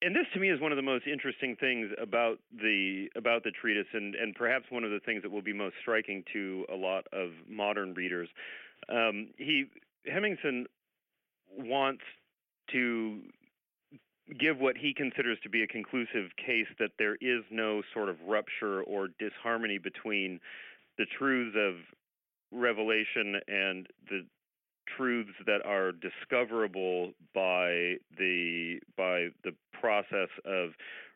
and 0.04 0.14
this 0.14 0.26
to 0.34 0.40
me 0.40 0.50
is 0.50 0.60
one 0.60 0.72
of 0.72 0.76
the 0.76 0.82
most 0.82 1.06
interesting 1.06 1.56
things 1.56 1.90
about 2.00 2.38
the 2.52 3.08
about 3.16 3.42
the 3.44 3.50
treatise 3.50 3.86
and 3.92 4.14
and 4.14 4.34
perhaps 4.34 4.66
one 4.70 4.84
of 4.84 4.90
the 4.90 5.00
things 5.00 5.22
that 5.22 5.30
will 5.30 5.42
be 5.42 5.52
most 5.52 5.74
striking 5.80 6.22
to 6.32 6.66
a 6.72 6.76
lot 6.76 7.06
of 7.12 7.30
modern 7.48 7.94
readers. 7.94 8.28
Um, 8.88 9.28
he 9.38 9.64
Hemmingsen 10.06 10.66
wants 11.56 12.02
to 12.72 13.20
give 14.38 14.58
what 14.58 14.76
he 14.76 14.94
considers 14.94 15.38
to 15.42 15.48
be 15.48 15.62
a 15.62 15.66
conclusive 15.66 16.30
case 16.36 16.66
that 16.78 16.90
there 16.98 17.16
is 17.20 17.42
no 17.50 17.82
sort 17.92 18.08
of 18.08 18.16
rupture 18.26 18.82
or 18.82 19.08
disharmony 19.18 19.78
between 19.78 20.40
the 20.98 21.06
truths 21.18 21.56
of 21.58 21.74
revelation 22.52 23.40
and 23.48 23.86
the 24.08 24.24
truths 24.96 25.32
that 25.46 25.64
are 25.64 25.92
discoverable 25.92 27.12
by 27.34 27.96
the 28.18 28.80
by 28.96 29.28
the 29.42 29.54
process 29.72 30.28
of 30.44 30.70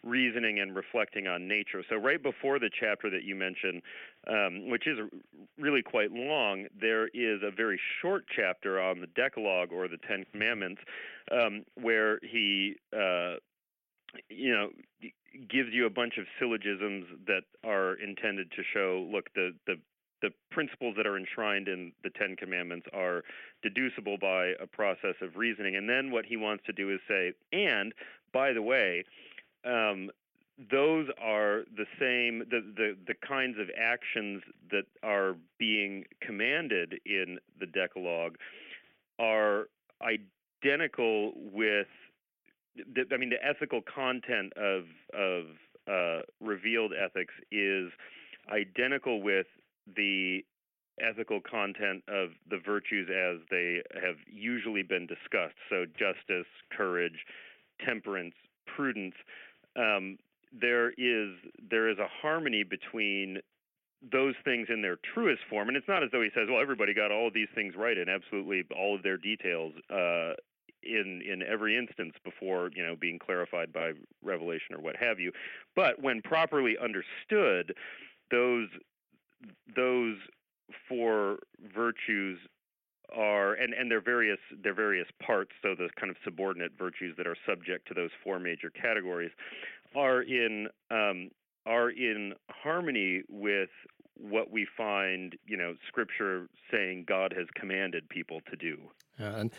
reasoning 0.05 0.61
and 0.61 0.77
reflecting 0.77 1.27
on 1.27 1.49
nature. 1.49 1.83
So 1.89 1.97
right 1.97 2.23
before 2.23 2.59
the 2.59 2.71
chapter 2.79 3.11
that 3.11 3.25
you 3.25 3.35
mentioned, 3.35 3.83
um, 4.29 4.69
which 4.69 4.87
is 4.87 4.99
really 5.59 5.83
quite 5.83 6.13
long, 6.13 6.67
there 6.81 7.09
is 7.09 7.41
a 7.43 7.51
very 7.51 7.81
short 8.01 8.25
chapter 8.35 8.81
on 8.81 9.01
the 9.01 9.09
Decalogue 9.09 9.73
or 9.73 9.89
the 9.89 9.99
Ten 10.07 10.25
Commandments, 10.31 10.81
um, 11.33 11.65
where 11.75 12.21
he, 12.23 12.77
uh, 12.93 13.35
you 14.29 14.53
know, 14.53 14.69
gives 15.49 15.71
you 15.73 15.87
a 15.87 15.91
bunch 15.91 16.15
of 16.19 16.25
syllogisms 16.39 17.07
that 17.27 17.43
are 17.65 17.95
intended 17.95 18.51
to 18.53 18.63
show, 18.73 19.07
look, 19.11 19.33
the 19.35 19.53
the 19.67 19.75
the 20.23 20.31
principles 20.51 20.95
that 20.97 21.07
are 21.07 21.17
enshrined 21.17 21.69
in 21.69 21.93
the 22.03 22.11
Ten 22.11 22.37
Commandments 22.37 22.87
are 22.93 23.23
deducible 23.63 24.19
by 24.19 24.53
a 24.61 24.67
process 24.67 25.15
of 25.23 25.37
reasoning. 25.37 25.77
And 25.77 25.89
then 25.89 26.11
what 26.11 26.25
he 26.27 26.37
wants 26.37 26.65
to 26.67 26.73
do 26.73 26.93
is 26.93 27.01
say, 27.09 27.33
and 27.53 27.93
by 28.33 28.53
the 28.53 28.63
way, 28.63 29.05
um, 29.65 30.11
those 30.71 31.07
are 31.23 31.63
the 31.77 31.87
same 32.01 32.41
the, 32.51 32.61
the 32.77 32.97
the 33.07 33.15
kinds 33.27 33.59
of 33.61 33.69
actions 33.79 34.43
that 34.73 34.87
are 35.05 35.37
being 35.57 36.05
commanded 36.21 36.99
in 37.07 37.39
the 37.61 37.67
Decalogue 37.67 38.37
are 39.21 39.69
identical 40.03 41.33
with 41.53 41.87
the, 42.75 43.05
I 43.13 43.17
mean 43.19 43.31
the 43.31 43.45
ethical 43.45 43.83
content 43.83 44.53
of 44.57 44.85
of 45.15 45.45
uh, 45.89 46.23
revealed 46.41 46.93
ethics 46.93 47.35
is 47.53 47.91
identical 48.51 49.23
with 49.23 49.47
the 49.97 50.45
ethical 51.01 51.41
content 51.41 52.03
of 52.09 52.31
the 52.51 52.59
virtues 52.59 53.09
as 53.09 53.41
they 53.51 53.83
have 53.95 54.17
usually 54.27 54.83
been 54.83 55.07
discussed. 55.07 55.55
So, 55.71 55.85
justice, 55.87 56.47
courage, 56.77 57.25
temperance, 57.85 58.35
prudence. 58.67 59.15
Um, 59.77 60.19
there 60.53 60.91
is 60.91 61.35
there 61.71 61.89
is 61.89 61.99
a 61.99 62.09
harmony 62.23 62.65
between 62.65 63.39
those 64.13 64.35
things 64.45 64.69
in 64.71 64.81
their 64.83 64.99
truest 65.15 65.43
form, 65.51 65.69
and 65.69 65.77
it's 65.77 65.89
not 65.89 66.03
as 66.03 66.11
though 66.11 66.23
he 66.23 66.31
says, 66.35 66.49
"Well, 66.49 66.61
everybody 66.61 66.95
got 66.95 67.13
all 67.13 67.29
of 67.29 67.35
these 67.35 67.49
things 67.55 67.75
right 67.77 67.99
and 67.99 68.09
absolutely 68.09 68.65
all 68.75 68.95
of 68.95 69.03
their 69.03 69.17
details." 69.19 69.75
Uh, 69.91 70.35
in 70.83 71.23
in 71.23 71.43
every 71.43 71.77
instance 71.77 72.15
before 72.25 72.71
you 72.75 72.85
know 72.85 72.95
being 72.95 73.19
clarified 73.19 73.73
by 73.73 73.93
revelation 74.23 74.75
or 74.75 74.81
what 74.81 74.95
have 74.97 75.19
you 75.19 75.33
but 75.75 76.01
when 76.01 76.23
properly 76.23 76.77
understood 76.79 77.75
those 78.31 78.69
those 79.77 80.17
four 80.89 81.39
virtues 81.75 82.39
are 83.15 83.55
and 83.55 83.73
and 83.73 83.91
their 83.91 84.03
various 84.03 84.39
their 84.63 84.75
various 84.75 85.09
parts 85.25 85.53
so 85.63 85.75
the 85.75 85.89
kind 85.99 86.11
of 86.11 86.17
subordinate 86.25 86.73
virtues 86.79 87.15
that 87.17 87.27
are 87.27 87.37
subject 87.47 87.89
to 87.89 87.95
those 87.95 88.11
four 88.23 88.39
major 88.39 88.71
categories 88.71 89.31
are 89.97 90.23
in 90.23 90.69
um, 90.91 91.31
are 91.65 91.91
in 91.91 92.35
harmony 92.51 93.23
with 93.29 93.71
what 94.17 94.51
we 94.51 94.67
find 94.77 95.37
you 95.47 95.57
know 95.57 95.75
scripture 95.87 96.49
saying 96.71 97.05
god 97.09 97.33
has 97.37 97.47
commanded 97.55 98.09
people 98.09 98.41
to 98.51 98.57
do. 98.57 98.77
And 99.17 99.51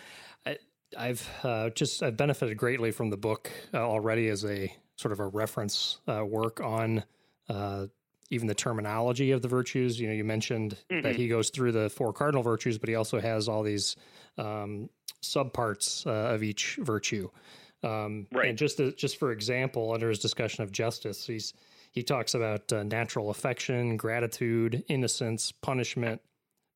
I, 0.45 0.57
I've 0.97 1.29
uh, 1.43 1.69
just 1.71 2.03
I've 2.03 2.17
benefited 2.17 2.57
greatly 2.57 2.91
from 2.91 3.09
the 3.09 3.17
book 3.17 3.51
uh, 3.73 3.77
already 3.77 4.27
as 4.27 4.45
a 4.45 4.71
sort 4.95 5.11
of 5.11 5.19
a 5.19 5.27
reference 5.27 5.99
uh, 6.07 6.23
work 6.25 6.61
on 6.61 7.03
uh, 7.47 7.87
even 8.29 8.47
the 8.47 8.55
terminology 8.55 9.31
of 9.31 9.41
the 9.41 9.47
virtues. 9.47 9.99
You 9.99 10.07
know, 10.07 10.13
you 10.13 10.23
mentioned 10.23 10.77
mm-hmm. 10.91 11.01
that 11.01 11.15
he 11.15 11.27
goes 11.27 11.49
through 11.49 11.71
the 11.71 11.89
four 11.89 12.13
cardinal 12.13 12.43
virtues, 12.43 12.77
but 12.77 12.89
he 12.89 12.95
also 12.95 13.19
has 13.19 13.47
all 13.47 13.63
these 13.63 13.95
um, 14.37 14.89
subparts 15.23 16.05
uh, 16.05 16.33
of 16.33 16.43
each 16.43 16.77
virtue. 16.81 17.29
Um, 17.83 18.27
right. 18.31 18.49
And 18.49 18.57
just 18.57 18.77
to, 18.77 18.91
just 18.91 19.17
for 19.17 19.31
example, 19.31 19.93
under 19.93 20.09
his 20.09 20.19
discussion 20.19 20.63
of 20.63 20.71
justice, 20.71 21.25
he's 21.25 21.53
he 21.91 22.03
talks 22.03 22.35
about 22.35 22.71
uh, 22.71 22.83
natural 22.83 23.31
affection, 23.31 23.97
gratitude, 23.97 24.83
innocence, 24.87 25.51
punishment, 25.51 26.21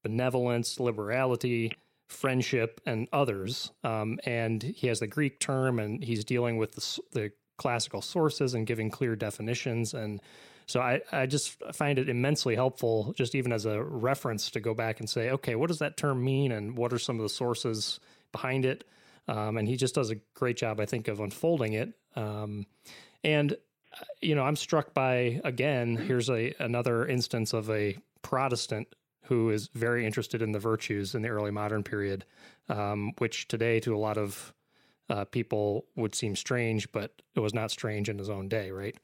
benevolence, 0.04 0.80
liberality, 0.80 1.72
friendship, 2.10 2.82
and 2.86 3.08
others. 3.14 3.72
Um, 3.84 4.20
and 4.26 4.64
he 4.64 4.88
has 4.88 5.00
the 5.00 5.08
Greek 5.08 5.40
term, 5.40 5.80
and 5.80 6.04
he's 6.04 6.26
dealing 6.26 6.58
with 6.58 6.72
the, 6.74 7.00
the 7.12 7.32
classical 7.58 8.02
sources 8.02 8.56
and 8.56 8.66
giving 8.66 8.90
clear 8.90 9.16
definitions 9.16 9.94
and 9.94 10.20
so 10.66 10.80
I, 10.80 11.02
I 11.12 11.26
just 11.26 11.62
find 11.74 12.00
it 12.00 12.10
immensely 12.10 12.56
helpful, 12.56 13.14
just 13.18 13.36
even 13.36 13.52
as 13.52 13.66
a 13.66 13.82
reference, 13.82 14.52
to 14.52 14.60
go 14.60 14.74
back 14.74 15.00
and 15.00 15.10
say, 15.10 15.32
okay, 15.32 15.56
what 15.56 15.68
does 15.68 15.80
that 15.80 15.98
term 15.98 16.24
mean, 16.24 16.52
and 16.52 16.78
what 16.78 16.94
are 16.94 17.00
some 17.00 17.18
of 17.18 17.24
the 17.24 17.30
sources 17.30 18.00
behind 18.32 18.66
it? 18.66 18.84
Um, 19.28 19.58
and 19.58 19.68
he 19.68 19.78
just 19.78 19.96
does 19.96 20.10
a 20.10 20.16
great 20.34 20.58
job, 20.58 20.80
I 20.80 20.86
think, 20.86 21.08
of 21.08 21.20
unfolding 21.20 21.74
it. 21.74 21.94
Um, 22.16 22.66
and 23.24 23.54
uh, 23.54 24.06
you 24.22 24.36
know, 24.36 24.44
I'm 24.44 24.56
struck 24.56 24.94
by 24.94 25.42
again. 25.44 25.96
Here's 25.96 26.30
a 26.30 26.54
another 26.60 27.06
instance 27.06 27.54
of 27.54 27.70
a 27.70 27.98
Protestant 28.22 28.88
who 29.24 29.50
is 29.50 29.70
very 29.74 30.06
interested 30.06 30.42
in 30.42 30.52
the 30.52 30.60
virtues 30.60 31.16
in 31.16 31.22
the 31.22 31.30
early 31.30 31.52
modern 31.52 31.84
period, 31.84 32.26
um, 32.70 33.14
which 33.20 33.48
today 33.48 33.80
to 33.80 33.96
a 33.96 33.98
lot 33.98 34.18
of 34.18 34.54
uh, 35.10 35.26
people 35.26 35.86
would 35.96 36.16
seem 36.16 36.36
strange, 36.36 36.92
but 36.92 37.22
it 37.36 37.40
was 37.40 37.54
not 37.54 37.72
strange 37.72 38.10
in 38.10 38.18
his 38.18 38.30
own 38.30 38.50
day, 38.50 38.72
right? 38.72 38.98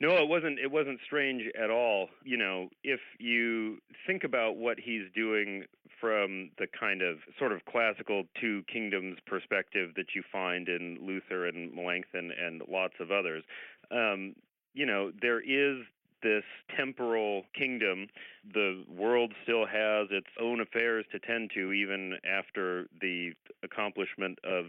No, 0.00 0.16
it 0.16 0.28
wasn't. 0.28 0.58
It 0.58 0.70
wasn't 0.70 1.00
strange 1.04 1.42
at 1.60 1.70
all. 1.70 2.08
You 2.22 2.36
know, 2.36 2.68
if 2.84 3.00
you 3.18 3.78
think 4.06 4.24
about 4.24 4.56
what 4.56 4.78
he's 4.78 5.04
doing 5.14 5.64
from 6.00 6.50
the 6.58 6.66
kind 6.78 7.00
of 7.00 7.18
sort 7.38 7.52
of 7.52 7.64
classical 7.64 8.24
two 8.38 8.62
kingdoms 8.70 9.18
perspective 9.26 9.92
that 9.96 10.14
you 10.14 10.22
find 10.30 10.68
in 10.68 10.98
Luther 11.00 11.46
and 11.46 11.74
Melanchthon 11.74 12.30
and 12.38 12.62
lots 12.68 12.94
of 13.00 13.10
others, 13.10 13.42
um, 13.90 14.34
you 14.74 14.84
know, 14.84 15.10
there 15.22 15.40
is 15.40 15.86
this 16.22 16.44
temporal 16.76 17.44
kingdom. 17.56 18.08
The 18.52 18.84
world 18.88 19.32
still 19.42 19.66
has 19.66 20.08
its 20.10 20.26
own 20.40 20.60
affairs 20.60 21.06
to 21.12 21.18
tend 21.18 21.50
to, 21.54 21.72
even 21.72 22.18
after 22.28 22.86
the 23.00 23.32
accomplishment 23.62 24.38
of 24.44 24.66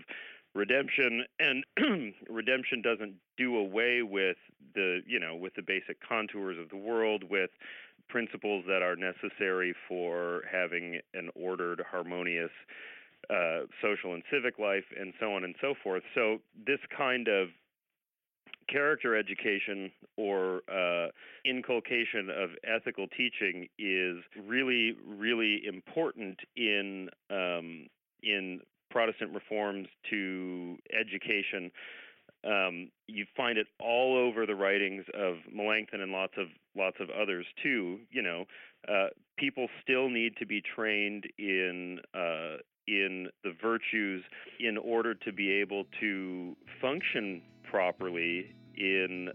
redemption, 0.58 1.24
and 1.40 1.64
redemption 2.30 2.82
doesn't 2.82 3.14
do 3.38 3.56
away 3.58 4.02
with 4.02 4.38
the 4.74 5.02
you 5.06 5.20
know 5.20 5.36
with 5.36 5.54
the 5.56 5.62
basic 5.62 5.98
contours 6.08 6.58
of 6.60 6.70
the 6.70 6.78
world 6.78 7.24
with 7.30 7.52
principles 8.10 8.64
that 8.68 8.82
are 8.82 8.96
necessary 8.96 9.74
for 9.88 10.44
having 10.52 11.00
an 11.14 11.30
ordered, 11.36 11.82
harmonious 11.90 12.52
uh, 13.30 13.62
social 13.82 14.14
and 14.14 14.24
civic 14.32 14.58
life, 14.58 14.86
and 15.00 15.14
so 15.20 15.34
on 15.34 15.44
and 15.44 15.56
so 15.62 15.74
forth. 15.84 16.04
So 16.16 16.40
this 16.66 16.80
kind 16.96 17.28
of 17.28 17.50
character 18.70 19.16
education 19.16 19.92
or 20.18 20.62
uh, 20.72 21.08
inculcation 21.46 22.30
of 22.30 22.50
ethical 22.64 23.08
teaching 23.08 23.68
is 23.78 24.18
really, 24.46 24.96
really 25.06 25.62
important 25.66 26.40
in 26.56 27.10
um, 27.30 27.88
in 28.24 28.62
Protestant 28.89 29.34
reforms 29.34 29.88
to 30.10 30.77
education. 30.98 31.72
Um, 32.44 32.91
you 33.08 33.25
find 33.36 33.58
it 33.58 33.67
all 33.79 34.17
over 34.17 34.46
the 34.46 34.56
writings 34.56 35.06
of 35.13 35.36
Melanchthon 35.51 36.01
and 36.01 36.12
lots 36.12 36.34
of 36.38 36.48
lots 36.77 36.98
of 37.00 37.10
others 37.10 37.46
too. 37.63 38.00
You 38.12 38.22
know, 38.22 38.46
uh, 38.88 39.08
people 39.38 39.67
still 39.82 40.10
need 40.10 40.34
to 40.38 40.46
be 40.46 40.62
trained 40.75 41.25
in 41.38 42.00
uh, 42.13 42.58
in 42.88 43.27
the 43.44 43.53
virtues 43.62 44.24
in 44.60 44.77
order 44.77 45.13
to 45.13 45.34
be 45.34 45.51
able 45.51 45.86
to 46.00 46.56
function 46.82 47.41
properly 47.70 48.56
in 48.77 49.29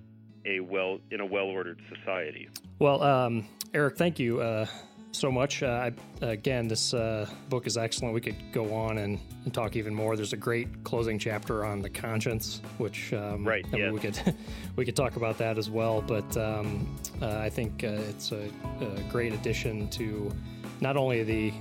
a 0.47 0.61
well 0.61 0.99
in 1.11 1.21
a 1.21 1.27
well 1.27 1.47
ordered 1.47 1.81
society. 1.95 2.49
Well, 2.79 3.03
um, 3.03 3.47
Eric, 3.75 3.97
thank 3.97 4.19
you 4.19 4.41
uh, 4.41 4.67
so 5.13 5.31
much. 5.31 5.63
Uh, 5.63 5.91
I, 6.23 6.25
again, 6.25 6.67
this 6.67 6.95
uh, 6.95 7.29
book 7.49 7.67
is 7.67 7.77
excellent. 7.77 8.15
We 8.15 8.21
could 8.21 8.37
go 8.53 8.75
on 8.75 8.99
and, 8.99 9.19
and, 9.45 9.55
talk 9.55 9.77
even 9.77 9.95
more. 9.95 10.17
There's 10.17 10.33
a 10.33 10.39
great 10.39 10.85
closing 10.85 11.19
chapter 11.19 11.65
on 11.65 11.81
the 11.81 11.91
conscience, 11.91 12.61
which 12.79 13.13
um, 13.13 13.47
right, 13.47 13.65
we 13.73 14.01
could 14.01 14.19
we 14.77 14.85
could 14.85 14.97
talk 14.97 15.17
about 15.17 15.39
that 15.39 15.59
as 15.59 15.71
well. 15.71 16.03
But 16.03 16.37
um, 16.37 16.99
uh, 17.21 17.39
I 17.39 17.51
think 17.51 17.85
uh, 17.85 17.89
it's 18.09 18.33
a, 18.33 18.51
a 18.81 19.01
great 19.11 19.33
addition 19.33 19.89
to 19.91 20.33
not 20.81 20.97
only 20.97 21.23
the 21.23 21.53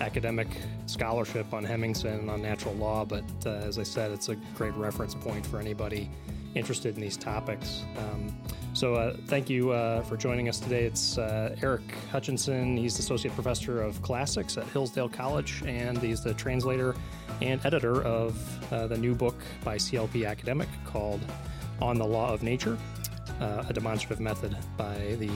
academic 0.00 0.48
scholarship 0.86 1.52
on 1.52 1.64
Hemmingsen 1.64 2.20
and 2.20 2.30
on 2.30 2.40
natural 2.40 2.74
law, 2.74 3.04
but 3.04 3.24
uh, 3.44 3.50
as 3.50 3.78
I 3.78 3.82
said, 3.82 4.12
it's 4.12 4.30
a 4.30 4.36
great 4.54 4.74
reference 4.74 5.14
point 5.14 5.46
for 5.46 5.58
anybody 5.58 6.10
interested 6.54 6.94
in 6.94 7.00
these 7.00 7.16
topics. 7.16 7.82
Um, 7.96 8.36
so, 8.72 8.94
uh, 8.94 9.16
thank 9.26 9.50
you 9.50 9.70
uh, 9.70 10.02
for 10.02 10.16
joining 10.16 10.48
us 10.48 10.60
today. 10.60 10.84
It's 10.84 11.18
uh, 11.18 11.56
Eric 11.62 11.82
Hutchinson. 12.10 12.76
He's 12.76 12.98
Associate 12.98 13.34
Professor 13.34 13.82
of 13.82 14.00
Classics 14.02 14.56
at 14.56 14.66
Hillsdale 14.68 15.08
College, 15.08 15.62
and 15.66 15.98
he's 15.98 16.22
the 16.22 16.34
translator 16.34 16.94
and 17.42 17.64
editor 17.66 18.02
of 18.02 18.72
uh, 18.72 18.86
the 18.86 18.96
new 18.96 19.14
book 19.14 19.36
by 19.64 19.76
CLP 19.76 20.26
Academic 20.28 20.68
called 20.84 21.20
On 21.80 21.98
the 21.98 22.06
Law 22.06 22.32
of 22.32 22.42
Nature, 22.42 22.78
uh, 23.40 23.64
a 23.68 23.72
demonstrative 23.72 24.20
method 24.20 24.56
by 24.76 25.16
the 25.18 25.30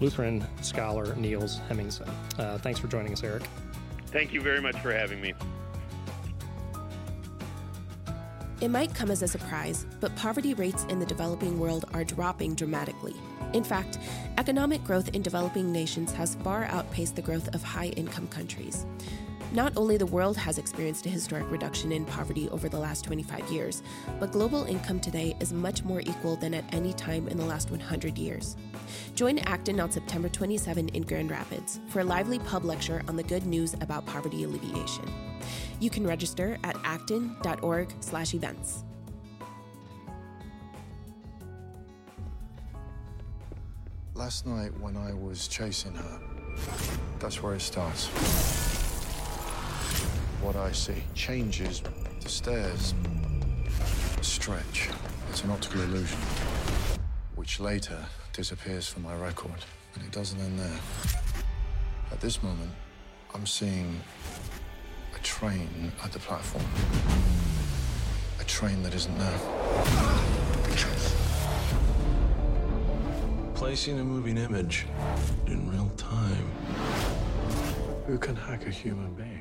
Lutheran 0.00 0.44
scholar 0.62 1.14
Niels 1.14 1.60
Hemmingsen. 1.68 2.08
Uh, 2.38 2.58
thanks 2.58 2.80
for 2.80 2.88
joining 2.88 3.12
us, 3.12 3.22
Eric. 3.22 3.44
Thank 4.06 4.32
you 4.32 4.40
very 4.40 4.60
much 4.60 4.76
for 4.80 4.92
having 4.92 5.20
me. 5.20 5.34
It 8.62 8.70
might 8.70 8.94
come 8.94 9.10
as 9.10 9.22
a 9.22 9.26
surprise, 9.26 9.86
but 9.98 10.14
poverty 10.14 10.54
rates 10.54 10.86
in 10.88 11.00
the 11.00 11.04
developing 11.04 11.58
world 11.58 11.84
are 11.92 12.04
dropping 12.04 12.54
dramatically. 12.54 13.16
In 13.54 13.64
fact, 13.64 13.98
economic 14.38 14.84
growth 14.84 15.08
in 15.08 15.20
developing 15.20 15.72
nations 15.72 16.12
has 16.12 16.36
far 16.44 16.66
outpaced 16.66 17.16
the 17.16 17.22
growth 17.22 17.52
of 17.56 17.64
high 17.64 17.88
income 17.88 18.28
countries. 18.28 18.86
Not 19.50 19.76
only 19.76 19.96
the 19.96 20.06
world 20.06 20.36
has 20.36 20.58
experienced 20.58 21.06
a 21.06 21.08
historic 21.08 21.50
reduction 21.50 21.90
in 21.90 22.04
poverty 22.04 22.48
over 22.50 22.68
the 22.68 22.78
last 22.78 23.04
25 23.04 23.50
years, 23.50 23.82
but 24.20 24.30
global 24.30 24.62
income 24.66 25.00
today 25.00 25.34
is 25.40 25.52
much 25.52 25.82
more 25.82 26.00
equal 26.00 26.36
than 26.36 26.54
at 26.54 26.72
any 26.72 26.92
time 26.92 27.26
in 27.26 27.38
the 27.38 27.44
last 27.44 27.72
100 27.72 28.16
years. 28.16 28.56
Join 29.16 29.40
Acton 29.40 29.80
on 29.80 29.90
September 29.90 30.28
27 30.28 30.88
in 30.90 31.02
Grand 31.02 31.32
Rapids 31.32 31.80
for 31.88 31.98
a 31.98 32.04
lively 32.04 32.38
pub 32.38 32.64
lecture 32.64 33.02
on 33.08 33.16
the 33.16 33.24
good 33.24 33.44
news 33.44 33.74
about 33.80 34.06
poverty 34.06 34.44
alleviation. 34.44 35.31
You 35.82 35.90
can 35.90 36.06
register 36.06 36.56
at 36.62 36.76
acton.org/events. 36.84 38.84
Last 44.14 44.46
night 44.46 44.78
when 44.78 44.96
I 44.96 45.12
was 45.12 45.48
chasing 45.48 45.94
her, 45.94 46.20
that's 47.18 47.42
where 47.42 47.54
it 47.54 47.62
starts. 47.62 48.06
What 50.40 50.54
I 50.54 50.70
see 50.70 51.02
changes. 51.16 51.82
The 52.20 52.28
stairs 52.28 52.94
stretch. 54.20 54.88
It's 55.30 55.42
an 55.42 55.50
optical 55.50 55.80
illusion, 55.80 56.20
which 57.34 57.58
later 57.58 58.06
disappears 58.32 58.88
from 58.88 59.02
my 59.02 59.16
record. 59.16 59.64
And 59.96 60.04
it 60.04 60.12
doesn't 60.12 60.38
end 60.38 60.60
there. 60.60 60.78
At 62.12 62.20
this 62.20 62.40
moment, 62.40 62.70
I'm 63.34 63.46
seeing 63.46 64.00
train 65.42 65.90
at 66.04 66.12
the 66.12 66.20
platform. 66.20 66.64
A 68.38 68.44
train 68.44 68.80
that 68.84 68.94
isn't 68.94 69.18
there. 69.18 69.38
Placing 73.56 73.98
a 73.98 74.04
moving 74.04 74.38
image 74.38 74.86
in 75.48 75.68
real 75.68 75.90
time. 75.96 76.46
Who 78.06 78.18
can 78.18 78.36
hack 78.36 78.68
a 78.68 78.70
human 78.70 79.14
being? 79.14 79.31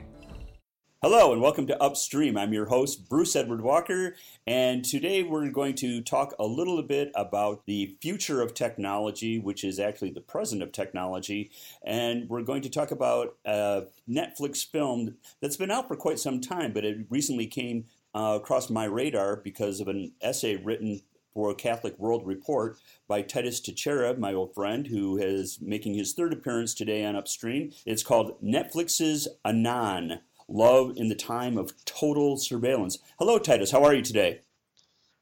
Hello 1.04 1.34
and 1.34 1.42
welcome 1.42 1.66
to 1.66 1.82
Upstream. 1.82 2.38
I'm 2.38 2.54
your 2.54 2.68
host, 2.68 3.10
Bruce 3.10 3.36
Edward 3.36 3.62
Walker, 3.62 4.16
and 4.46 4.86
today 4.86 5.24
we're 5.24 5.50
going 5.50 5.74
to 5.78 6.00
talk 6.00 6.36
a 6.38 6.46
little 6.46 6.80
bit 6.84 7.12
about 7.16 7.66
the 7.66 7.96
future 8.00 8.40
of 8.40 8.54
technology, 8.54 9.40
which 9.40 9.64
is 9.64 9.80
actually 9.80 10.12
the 10.12 10.22
present 10.22 10.62
of 10.62 10.72
technology. 10.72 11.50
And 11.84 12.30
we're 12.30 12.44
going 12.44 12.62
to 12.62 12.70
talk 12.70 12.92
about 12.92 13.36
a 13.46 13.86
Netflix 14.08 14.64
film 14.64 15.16
that's 15.42 15.58
been 15.58 15.72
out 15.72 15.88
for 15.88 15.96
quite 15.96 16.20
some 16.20 16.40
time, 16.40 16.72
but 16.72 16.86
it 16.86 17.08
recently 17.10 17.48
came 17.48 17.86
uh, 18.14 18.38
across 18.40 18.70
my 18.70 18.86
radar 18.86 19.38
because 19.38 19.80
of 19.80 19.88
an 19.88 20.12
essay 20.22 20.56
written 20.56 21.02
for 21.34 21.50
a 21.50 21.56
Catholic 21.56 21.98
World 21.98 22.28
Report 22.28 22.78
by 23.08 23.24
Titus 23.24 23.60
Techera, 23.60 24.16
my 24.20 24.34
old 24.34 24.54
friend, 24.54 24.86
who 24.86 25.18
is 25.18 25.60
making 25.62 25.96
his 25.96 26.14
third 26.14 26.32
appearance 26.32 26.76
today 26.76 27.04
on 27.06 27.16
Upstream. 27.16 27.72
It's 27.88 28.04
called 28.04 28.40
Netflix's 28.44 29.28
Anon 29.44 30.20
love 30.52 30.98
in 30.98 31.08
the 31.10 31.16
time 31.16 31.58
of 31.58 31.74
total 31.86 32.38
surveillance. 32.38 32.98
Hello, 33.18 33.40
Titus. 33.40 33.72
How 33.72 33.84
are 33.84 33.94
you 33.94 34.02
today? 34.02 34.42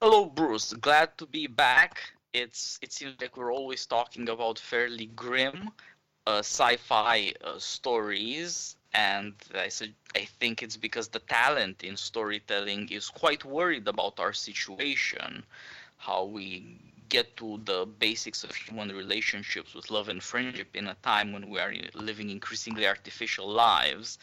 Hello, 0.01 0.25
Bruce. 0.25 0.73
Glad 0.73 1.17
to 1.17 1.25
be 1.25 1.47
back. 1.47 1.99
It's 2.33 2.79
it 2.81 2.93
seems 2.93 3.15
like 3.21 3.37
we're 3.37 3.53
always 3.53 3.85
talking 3.85 4.29
about 4.29 4.59
fairly 4.59 5.07
grim 5.07 5.71
uh, 6.27 6.39
sci-fi 6.39 7.33
uh, 7.43 7.57
stories, 7.57 8.75
and 8.93 9.33
I 9.55 9.69
said 9.69 9.93
I 10.15 10.25
think 10.39 10.61
it's 10.61 10.77
because 10.77 11.07
the 11.07 11.19
talent 11.19 11.83
in 11.83 11.97
storytelling 11.97 12.89
is 12.89 13.09
quite 13.09 13.43
worried 13.43 13.87
about 13.87 14.19
our 14.19 14.33
situation, 14.33 15.43
how 15.97 16.25
we 16.25 16.77
get 17.09 17.35
to 17.37 17.59
the 17.65 17.87
basics 17.97 18.43
of 18.43 18.53
human 18.53 18.89
relationships 18.89 19.73
with 19.73 19.89
love 19.89 20.09
and 20.09 20.21
friendship 20.21 20.75
in 20.75 20.87
a 20.87 20.95
time 21.01 21.33
when 21.33 21.49
we 21.49 21.59
are 21.59 21.73
living 21.95 22.29
increasingly 22.29 22.87
artificial 22.87 23.49
lives 23.49 24.19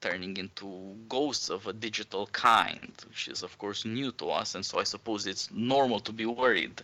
turning 0.00 0.36
into 0.36 0.96
ghosts 1.08 1.48
of 1.48 1.66
a 1.66 1.72
digital 1.72 2.26
kind, 2.28 2.92
which 3.08 3.28
is, 3.28 3.42
of 3.42 3.56
course, 3.58 3.84
new 3.84 4.12
to 4.12 4.30
us. 4.30 4.54
And 4.54 4.64
so 4.64 4.78
I 4.78 4.84
suppose 4.84 5.26
it's 5.26 5.50
normal 5.52 6.00
to 6.00 6.12
be 6.12 6.26
worried. 6.26 6.82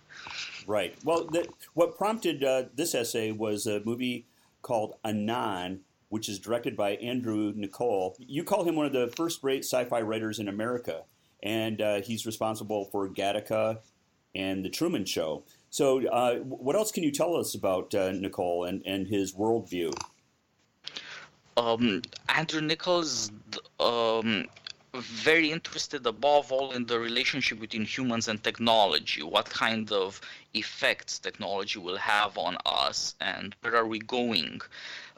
Right. 0.66 0.94
Well, 1.04 1.24
the, 1.24 1.46
what 1.74 1.96
prompted 1.96 2.42
uh, 2.42 2.64
this 2.74 2.94
essay 2.94 3.32
was 3.32 3.66
a 3.66 3.80
movie 3.84 4.26
called 4.62 4.94
Anon, 5.04 5.80
which 6.08 6.28
is 6.28 6.38
directed 6.38 6.76
by 6.76 6.96
Andrew 6.96 7.52
Niccol. 7.52 8.14
You 8.18 8.44
call 8.44 8.64
him 8.64 8.76
one 8.76 8.86
of 8.86 8.92
the 8.92 9.12
first 9.16 9.42
rate 9.42 9.64
sci 9.64 9.84
fi 9.84 10.00
writers 10.00 10.38
in 10.38 10.48
America, 10.48 11.02
and 11.42 11.80
uh, 11.80 12.00
he's 12.02 12.26
responsible 12.26 12.86
for 12.86 13.08
Gattaca 13.08 13.78
and 14.34 14.64
The 14.64 14.70
Truman 14.70 15.04
Show. 15.04 15.44
So, 15.70 16.06
uh, 16.08 16.36
what 16.40 16.76
else 16.76 16.92
can 16.92 17.02
you 17.02 17.10
tell 17.10 17.34
us 17.34 17.54
about 17.54 17.94
uh, 17.94 18.10
Niccol 18.10 18.68
and, 18.68 18.82
and 18.84 19.06
his 19.06 19.32
worldview? 19.32 19.94
Um, 21.56 22.02
Andrew 22.28 22.60
Niccol's 22.60 23.30
um, 23.78 24.46
very 24.94 25.50
interested 25.50 26.06
above 26.06 26.52
all 26.52 26.72
in 26.72 26.86
the 26.86 26.98
relationship 26.98 27.60
between 27.60 27.84
humans 27.84 28.28
and 28.28 28.42
technology. 28.42 29.22
What 29.22 29.48
kind 29.48 29.90
of 29.92 30.20
effects 30.54 31.18
technology 31.18 31.78
will 31.78 31.96
have 31.96 32.36
on 32.36 32.56
us, 32.66 33.14
and 33.20 33.54
where 33.60 33.76
are 33.76 33.86
we 33.86 33.98
going? 33.98 34.60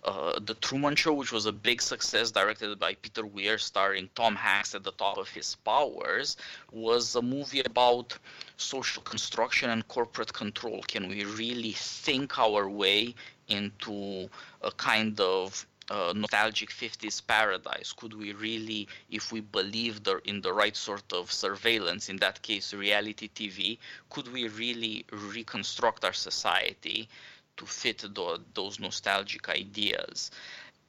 Uh, 0.04 0.38
the 0.38 0.54
Truman 0.54 0.94
Show, 0.94 1.14
which 1.14 1.32
was 1.32 1.46
a 1.46 1.52
big 1.52 1.80
success, 1.80 2.30
directed 2.30 2.78
by 2.78 2.94
Peter 2.94 3.24
Weir, 3.24 3.56
starring 3.58 4.10
Tom 4.14 4.36
Hanks 4.36 4.74
at 4.74 4.84
the 4.84 4.92
top 4.92 5.16
of 5.16 5.28
his 5.28 5.54
powers, 5.64 6.36
was 6.70 7.16
a 7.16 7.22
movie 7.22 7.60
about 7.60 8.16
social 8.56 9.02
construction 9.02 9.70
and 9.70 9.88
corporate 9.88 10.32
control. 10.32 10.82
Can 10.86 11.08
we 11.08 11.24
really 11.24 11.72
think 11.72 12.38
our 12.38 12.68
way 12.68 13.14
into 13.48 14.28
a 14.62 14.70
kind 14.72 15.18
of 15.20 15.66
uh, 15.90 16.12
nostalgic 16.16 16.70
50s 16.70 17.26
paradise? 17.26 17.92
Could 17.92 18.14
we 18.14 18.32
really, 18.32 18.88
if 19.10 19.32
we 19.32 19.40
believed 19.40 20.08
in 20.24 20.40
the 20.40 20.52
right 20.52 20.76
sort 20.76 21.12
of 21.12 21.30
surveillance, 21.30 22.08
in 22.08 22.16
that 22.18 22.42
case, 22.42 22.72
reality 22.74 23.28
TV, 23.28 23.78
could 24.10 24.32
we 24.32 24.48
really 24.48 25.04
reconstruct 25.10 26.04
our 26.04 26.12
society 26.12 27.08
to 27.56 27.66
fit 27.66 27.98
the, 27.98 28.40
those 28.54 28.80
nostalgic 28.80 29.48
ideas? 29.48 30.30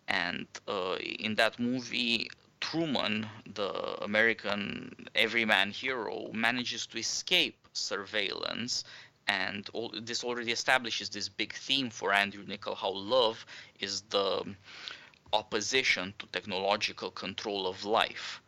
And 0.08 0.48
uh, 0.68 0.96
in 0.98 1.36
that 1.36 1.60
movie, 1.60 2.30
Truman, 2.62 3.28
the 3.54 4.04
American 4.04 5.08
everyman 5.14 5.72
hero, 5.72 6.32
manages 6.34 6.88
to 6.88 6.98
escape 6.98 7.58
surveillance 7.74 8.84
and 9.28 9.70
all, 9.74 9.92
this 10.02 10.24
already 10.24 10.52
establishes 10.52 11.10
this 11.10 11.30
big 11.30 11.54
theme 11.54 11.90
for 11.90 12.14
Andrew 12.14 12.44
Niccol 12.46 12.76
how 12.76 12.92
love 12.92 13.46
is 13.80 14.02
the 14.10 14.56
opposition 15.34 16.14
to 16.20 16.26
technological 16.28 17.12
control 17.12 17.68
of 17.68 17.86
life. 17.86 18.42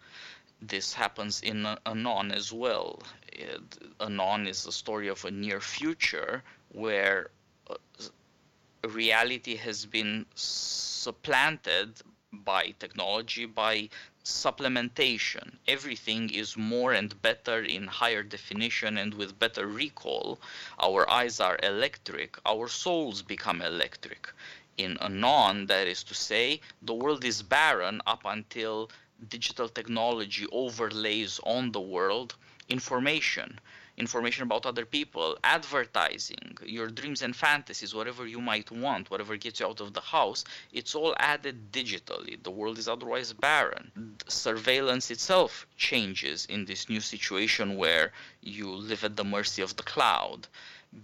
This 0.61 0.93
happens 0.93 1.41
in 1.41 1.65
Anon 1.85 2.31
as 2.31 2.51
well. 2.51 3.01
Anon 3.99 4.47
is 4.47 4.63
the 4.63 4.71
story 4.71 5.07
of 5.07 5.23
a 5.25 5.31
near 5.31 5.59
future 5.59 6.43
where 6.69 7.29
uh, 7.69 7.75
reality 8.87 9.55
has 9.55 9.85
been 9.85 10.25
supplanted 10.35 12.01
by 12.31 12.73
technology, 12.79 13.45
by 13.45 13.89
supplementation. 14.27 15.57
Everything 15.67 16.29
is 16.29 16.57
more 16.57 16.91
and 16.91 17.21
better 17.21 17.63
in 17.63 17.87
higher 17.87 18.23
definition 18.23 18.97
and 18.97 19.13
with 19.13 19.39
better 19.39 19.65
recall. 19.65 20.39
Our 20.79 21.09
eyes 21.09 21.39
are 21.39 21.57
electric, 21.63 22.37
our 22.45 22.67
souls 22.67 23.21
become 23.21 23.61
electric. 23.61 24.29
In 24.77 24.97
Anon, 24.99 25.67
that 25.67 25.87
is 25.87 26.03
to 26.03 26.13
say, 26.13 26.59
the 26.81 26.93
world 26.93 27.23
is 27.23 27.41
barren 27.41 28.01
up 28.05 28.23
until 28.25 28.91
digital 29.29 29.69
technology 29.69 30.45
overlays 30.51 31.39
on 31.43 31.71
the 31.71 31.81
world 31.81 32.35
information 32.69 33.59
information 33.97 34.43
about 34.43 34.65
other 34.65 34.85
people, 34.85 35.37
advertising, 35.43 36.57
your 36.63 36.87
dreams 36.87 37.21
and 37.21 37.35
fantasies, 37.35 37.95
whatever 37.95 38.27
you 38.27 38.39
might 38.39 38.69
want, 38.69 39.09
whatever 39.09 39.35
gets 39.37 39.59
you 39.59 39.65
out 39.65 39.81
of 39.81 39.93
the 39.93 40.01
house, 40.01 40.43
it's 40.71 40.93
all 40.93 41.15
added 41.17 41.71
digitally. 41.71 42.41
The 42.41 42.51
world 42.51 42.77
is 42.77 42.87
otherwise 42.87 43.33
barren. 43.33 44.17
Surveillance 44.27 45.09
itself 45.09 45.65
changes 45.77 46.45
in 46.45 46.65
this 46.65 46.89
new 46.89 47.01
situation 47.01 47.75
where 47.75 48.11
you 48.41 48.69
live 48.69 49.03
at 49.03 49.15
the 49.15 49.23
mercy 49.23 49.61
of 49.61 49.75
the 49.75 49.83
cloud 49.83 50.47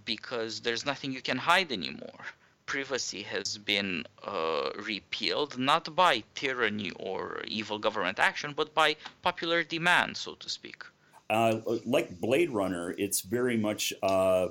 because 0.04 0.60
there's 0.60 0.86
nothing 0.86 1.12
you 1.12 1.22
can 1.22 1.38
hide 1.38 1.72
anymore 1.72 2.24
privacy 2.66 3.22
has 3.22 3.58
been 3.58 4.06
uh, 4.22 4.70
repealed 4.76 5.58
not 5.58 5.94
by 5.94 6.22
tyranny 6.34 6.90
or 6.92 7.42
evil 7.46 7.78
government 7.78 8.18
action, 8.18 8.54
but 8.56 8.72
by 8.74 8.96
popular 9.22 9.62
demand, 9.62 10.16
so 10.16 10.34
to 10.34 10.48
speak. 10.48 10.82
Uh, 11.30 11.60
like 11.86 12.20
Blade 12.20 12.50
Runner, 12.50 12.94
it's 12.98 13.22
very 13.22 13.56
much 13.56 13.92
uh, 14.02 14.48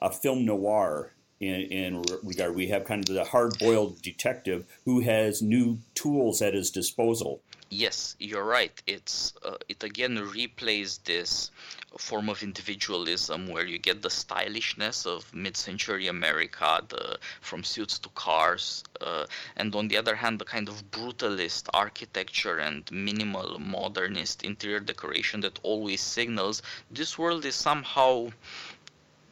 a 0.00 0.10
film 0.10 0.44
noir 0.44 1.12
in, 1.40 1.60
in, 1.60 2.02
regard. 2.22 2.54
We 2.54 2.68
have 2.68 2.84
kind 2.84 3.06
of 3.06 3.14
the 3.14 3.24
hard-boiled 3.24 4.00
detective 4.02 4.66
who 4.84 5.00
has 5.00 5.42
new 5.42 5.78
tools 5.94 6.40
at 6.40 6.54
his 6.54 6.70
disposal. 6.70 7.42
Yes, 7.76 8.14
you're 8.20 8.44
right. 8.44 8.70
It's 8.86 9.32
uh, 9.44 9.56
it 9.68 9.82
again 9.82 10.16
replays 10.16 11.02
this 11.02 11.50
form 11.98 12.28
of 12.28 12.44
individualism 12.44 13.48
where 13.48 13.66
you 13.66 13.78
get 13.78 14.00
the 14.00 14.10
stylishness 14.10 15.06
of 15.06 15.34
mid-century 15.34 16.06
America, 16.06 16.80
the 16.88 17.18
from 17.40 17.64
suits 17.64 17.98
to 17.98 18.08
cars, 18.10 18.84
uh, 19.00 19.26
and 19.56 19.74
on 19.74 19.88
the 19.88 19.96
other 19.96 20.14
hand, 20.14 20.38
the 20.38 20.44
kind 20.44 20.68
of 20.68 20.88
brutalist 20.92 21.68
architecture 21.74 22.58
and 22.58 22.88
minimal 22.92 23.58
modernist 23.58 24.44
interior 24.44 24.78
decoration 24.78 25.40
that 25.40 25.58
always 25.64 26.00
signals 26.00 26.62
this 26.92 27.18
world 27.18 27.44
is 27.44 27.56
somehow 27.56 28.28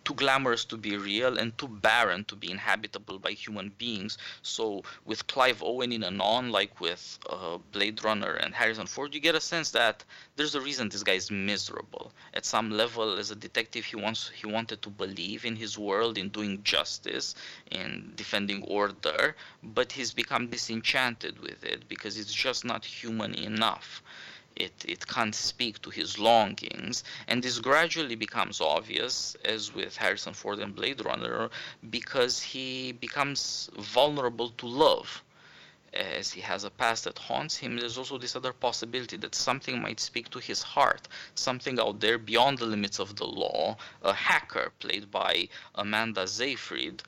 too 0.04 0.14
glamorous 0.14 0.64
to 0.66 0.76
be 0.76 0.96
real 0.96 1.38
and 1.38 1.56
too 1.58 1.68
barren 1.68 2.24
to 2.24 2.36
be 2.36 2.50
inhabitable 2.50 3.18
by 3.18 3.32
human 3.32 3.70
beings. 3.78 4.18
So 4.42 4.82
with 5.04 5.26
Clive 5.26 5.62
Owen 5.62 5.92
in 5.92 6.04
Anon, 6.04 6.50
like 6.50 6.80
with 6.80 7.18
uh, 7.28 7.58
Blade 7.72 8.02
Runner 8.04 8.32
and 8.34 8.54
Harrison 8.54 8.86
Ford, 8.86 9.14
you 9.14 9.20
get 9.20 9.34
a 9.34 9.40
sense 9.40 9.70
that 9.70 10.04
there's 10.36 10.54
a 10.54 10.60
reason 10.60 10.88
this 10.88 11.02
guy 11.02 11.14
is 11.14 11.30
miserable. 11.30 12.12
At 12.34 12.44
some 12.44 12.70
level, 12.70 13.18
as 13.18 13.30
a 13.30 13.36
detective, 13.36 13.84
he 13.84 13.96
wants 13.96 14.30
he 14.34 14.46
wanted 14.46 14.82
to 14.82 14.90
believe 14.90 15.44
in 15.44 15.56
his 15.56 15.78
world, 15.78 16.18
in 16.18 16.28
doing 16.30 16.62
justice, 16.62 17.34
in 17.70 18.12
defending 18.16 18.62
order, 18.64 19.36
but 19.62 19.92
he's 19.92 20.12
become 20.12 20.48
disenchanted 20.48 21.38
with 21.40 21.64
it 21.64 21.88
because 21.88 22.18
it's 22.18 22.34
just 22.34 22.64
not 22.64 22.84
human 22.84 23.34
enough. 23.34 24.02
It, 24.56 24.72
it 24.86 25.06
can't 25.06 25.34
speak 25.34 25.80
to 25.82 25.90
his 25.90 26.18
longings. 26.18 27.04
And 27.26 27.42
this 27.42 27.58
gradually 27.58 28.16
becomes 28.16 28.60
obvious, 28.60 29.36
as 29.44 29.74
with 29.74 29.96
Harrison 29.96 30.34
Ford 30.34 30.58
and 30.58 30.74
Blade 30.74 31.04
Runner, 31.04 31.50
because 31.88 32.42
he 32.42 32.92
becomes 32.92 33.70
vulnerable 33.78 34.50
to 34.50 34.66
love. 34.66 35.22
As 35.94 36.32
he 36.32 36.40
has 36.40 36.64
a 36.64 36.70
past 36.70 37.04
that 37.04 37.18
haunts 37.18 37.56
him, 37.56 37.76
there's 37.76 37.98
also 37.98 38.16
this 38.16 38.34
other 38.34 38.54
possibility 38.54 39.18
that 39.18 39.34
something 39.34 39.82
might 39.82 40.00
speak 40.00 40.30
to 40.30 40.38
his 40.38 40.62
heart, 40.62 41.06
something 41.34 41.78
out 41.78 42.00
there 42.00 42.16
beyond 42.16 42.58
the 42.58 42.64
limits 42.66 42.98
of 42.98 43.16
the 43.16 43.26
law. 43.26 43.76
A 44.02 44.14
hacker, 44.14 44.72
played 44.78 45.10
by 45.10 45.48
Amanda 45.74 46.26
Seyfried, 46.26 47.02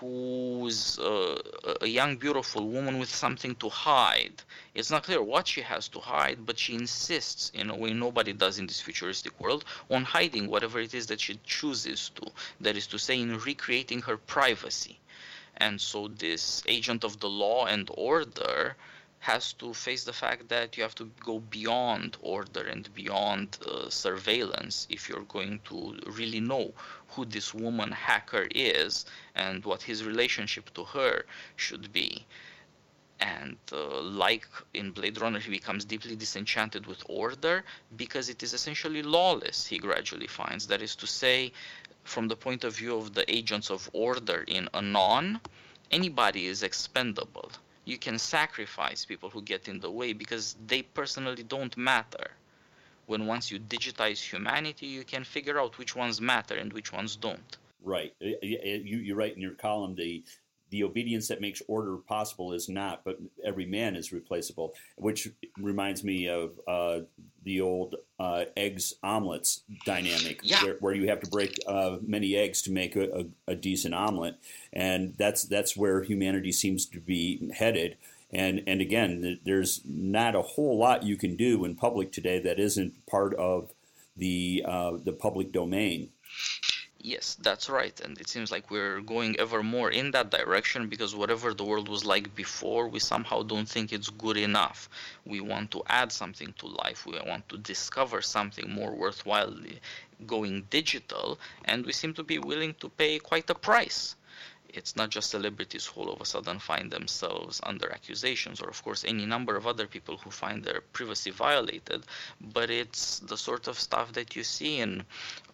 who's 0.00 0.98
a 0.98 1.86
young, 1.86 2.16
beautiful 2.16 2.68
woman 2.68 2.98
with 2.98 3.08
something 3.08 3.54
to 3.56 3.68
hide. 3.68 4.42
It's 4.74 4.90
not 4.90 5.04
clear 5.04 5.22
what 5.22 5.46
she 5.46 5.62
has 5.62 5.88
to 5.88 6.00
hide, 6.00 6.44
but 6.46 6.58
she 6.58 6.74
insists, 6.74 7.50
in 7.54 7.70
a 7.70 7.76
way 7.76 7.92
nobody 7.92 8.32
does 8.32 8.58
in 8.58 8.66
this 8.66 8.80
futuristic 8.80 9.38
world, 9.40 9.64
on 9.90 10.04
hiding 10.04 10.48
whatever 10.48 10.80
it 10.80 10.94
is 10.94 11.06
that 11.06 11.20
she 11.20 11.38
chooses 11.44 12.10
to. 12.16 12.30
That 12.60 12.76
is 12.76 12.86
to 12.88 12.98
say, 12.98 13.20
in 13.20 13.38
recreating 13.38 14.02
her 14.02 14.16
privacy. 14.16 14.98
And 15.56 15.80
so, 15.80 16.08
this 16.08 16.62
agent 16.66 17.04
of 17.04 17.20
the 17.20 17.28
law 17.28 17.66
and 17.66 17.88
order 17.94 18.76
has 19.24 19.54
to 19.54 19.72
face 19.72 20.04
the 20.04 20.12
fact 20.12 20.50
that 20.50 20.76
you 20.76 20.82
have 20.82 20.94
to 20.94 21.10
go 21.24 21.38
beyond 21.38 22.18
order 22.20 22.64
and 22.74 22.94
beyond 22.94 23.56
uh, 23.66 23.88
surveillance 23.88 24.86
if 24.90 25.08
you're 25.08 25.32
going 25.36 25.58
to 25.64 25.96
really 26.18 26.40
know 26.40 26.70
who 27.08 27.24
this 27.24 27.54
woman 27.54 27.90
hacker 27.90 28.46
is 28.50 29.06
and 29.34 29.64
what 29.64 29.80
his 29.80 30.04
relationship 30.04 30.66
to 30.74 30.84
her 30.84 31.24
should 31.56 31.90
be. 31.90 32.26
And 33.18 33.56
uh, 33.72 34.02
like 34.02 34.46
in 34.74 34.90
Blade 34.90 35.18
Runner, 35.18 35.40
he 35.40 35.50
becomes 35.50 35.86
deeply 35.86 36.16
disenchanted 36.16 36.86
with 36.86 37.02
order 37.08 37.64
because 37.96 38.28
it 38.28 38.42
is 38.42 38.52
essentially 38.52 39.02
lawless, 39.02 39.66
he 39.66 39.78
gradually 39.78 40.26
finds. 40.26 40.66
That 40.66 40.82
is 40.82 40.94
to 40.96 41.06
say, 41.06 41.50
from 42.02 42.28
the 42.28 42.36
point 42.36 42.62
of 42.62 42.76
view 42.76 42.94
of 42.98 43.14
the 43.14 43.24
agents 43.34 43.70
of 43.70 43.88
order 43.94 44.44
in 44.46 44.68
Anon, 44.74 45.40
anybody 45.90 46.44
is 46.44 46.62
expendable 46.62 47.50
you 47.84 47.98
can 47.98 48.18
sacrifice 48.18 49.04
people 49.04 49.30
who 49.30 49.42
get 49.42 49.68
in 49.68 49.80
the 49.80 49.90
way 49.90 50.12
because 50.12 50.56
they 50.66 50.82
personally 50.82 51.42
don't 51.42 51.76
matter. 51.76 52.30
When 53.06 53.26
once 53.26 53.50
you 53.50 53.58
digitize 53.58 54.20
humanity, 54.20 54.86
you 54.86 55.04
can 55.04 55.24
figure 55.24 55.60
out 55.60 55.76
which 55.78 55.94
ones 55.94 56.20
matter 56.20 56.56
and 56.56 56.72
which 56.72 56.92
ones 56.92 57.16
don't. 57.16 57.58
Right. 57.82 58.14
You, 58.20 58.98
you 58.98 59.14
write 59.14 59.36
in 59.36 59.42
your 59.42 59.52
column 59.52 59.94
the 59.94 60.24
the 60.74 60.82
obedience 60.82 61.28
that 61.28 61.40
makes 61.40 61.62
order 61.68 61.98
possible 61.98 62.52
is 62.52 62.68
not, 62.68 63.04
but 63.04 63.16
every 63.44 63.64
man 63.64 63.94
is 63.94 64.12
replaceable, 64.12 64.74
which 64.96 65.28
reminds 65.56 66.02
me 66.02 66.28
of 66.28 66.58
uh, 66.66 66.98
the 67.44 67.60
old 67.60 67.94
uh, 68.18 68.46
eggs 68.56 68.94
omelets 69.04 69.62
dynamic, 69.86 70.40
yeah. 70.42 70.64
where, 70.64 70.76
where, 70.80 70.94
you 70.94 71.08
have 71.08 71.20
to 71.20 71.30
break 71.30 71.56
uh, 71.68 71.98
many 72.04 72.34
eggs 72.34 72.60
to 72.62 72.72
make 72.72 72.96
a, 72.96 73.20
a, 73.20 73.52
a, 73.52 73.54
decent 73.54 73.94
omelet, 73.94 74.34
and 74.72 75.14
that's 75.16 75.44
that's 75.44 75.76
where 75.76 76.02
humanity 76.02 76.50
seems 76.50 76.86
to 76.86 76.98
be 76.98 77.52
headed. 77.56 77.96
And 78.32 78.60
and 78.66 78.80
again, 78.80 79.38
there's 79.44 79.80
not 79.84 80.34
a 80.34 80.42
whole 80.42 80.76
lot 80.76 81.04
you 81.04 81.16
can 81.16 81.36
do 81.36 81.64
in 81.64 81.76
public 81.76 82.10
today 82.10 82.40
that 82.40 82.58
isn't 82.58 83.06
part 83.06 83.32
of 83.36 83.70
the 84.16 84.64
uh, 84.66 84.94
the 85.04 85.12
public 85.12 85.52
domain. 85.52 86.10
Yes, 87.04 87.36
that's 87.40 87.68
right. 87.68 88.00
And 88.00 88.18
it 88.18 88.28
seems 88.28 88.50
like 88.50 88.68
we're 88.68 89.00
going 89.00 89.38
ever 89.38 89.62
more 89.62 89.90
in 89.92 90.10
that 90.10 90.30
direction 90.30 90.88
because 90.88 91.14
whatever 91.14 91.54
the 91.54 91.62
world 91.62 91.88
was 91.88 92.04
like 92.04 92.34
before, 92.34 92.88
we 92.88 92.98
somehow 92.98 93.42
don't 93.44 93.68
think 93.68 93.92
it's 93.92 94.08
good 94.10 94.36
enough. 94.36 94.88
We 95.24 95.40
want 95.40 95.70
to 95.72 95.84
add 95.86 96.10
something 96.10 96.52
to 96.58 96.66
life. 96.66 97.06
We 97.06 97.20
want 97.20 97.48
to 97.50 97.58
discover 97.58 98.22
something 98.22 98.68
more 98.70 98.92
worthwhile 98.92 99.54
eh, 99.66 99.78
going 100.26 100.62
digital. 100.70 101.38
And 101.64 101.86
we 101.86 101.92
seem 101.92 102.12
to 102.14 102.24
be 102.24 102.38
willing 102.38 102.74
to 102.80 102.88
pay 102.88 103.20
quite 103.20 103.48
a 103.50 103.54
price. 103.54 104.16
It's 104.76 104.96
not 104.96 105.10
just 105.10 105.30
celebrities 105.30 105.86
who 105.86 106.00
all 106.00 106.12
of 106.12 106.20
a 106.20 106.24
sudden 106.24 106.58
find 106.58 106.90
themselves 106.90 107.60
under 107.62 107.92
accusations, 107.92 108.60
or 108.60 108.68
of 108.68 108.82
course 108.82 109.04
any 109.04 109.24
number 109.24 109.56
of 109.56 109.66
other 109.66 109.86
people 109.86 110.16
who 110.16 110.30
find 110.30 110.64
their 110.64 110.80
privacy 110.80 111.30
violated, 111.30 112.04
but 112.40 112.70
it's 112.70 113.20
the 113.20 113.36
sort 113.36 113.68
of 113.68 113.78
stuff 113.78 114.12
that 114.12 114.34
you 114.36 114.42
see 114.42 114.80
in 114.80 115.04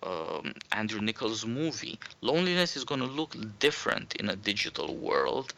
um, 0.03 0.55
Andrew 0.73 1.01
Niccol's 1.01 1.45
movie. 1.45 1.99
Loneliness 2.23 2.77
is 2.77 2.85
going 2.85 3.01
to 3.01 3.07
look 3.07 3.37
different 3.59 4.17
in 4.17 4.31
a 4.31 4.37
digital 4.37 4.97
world 4.97 5.53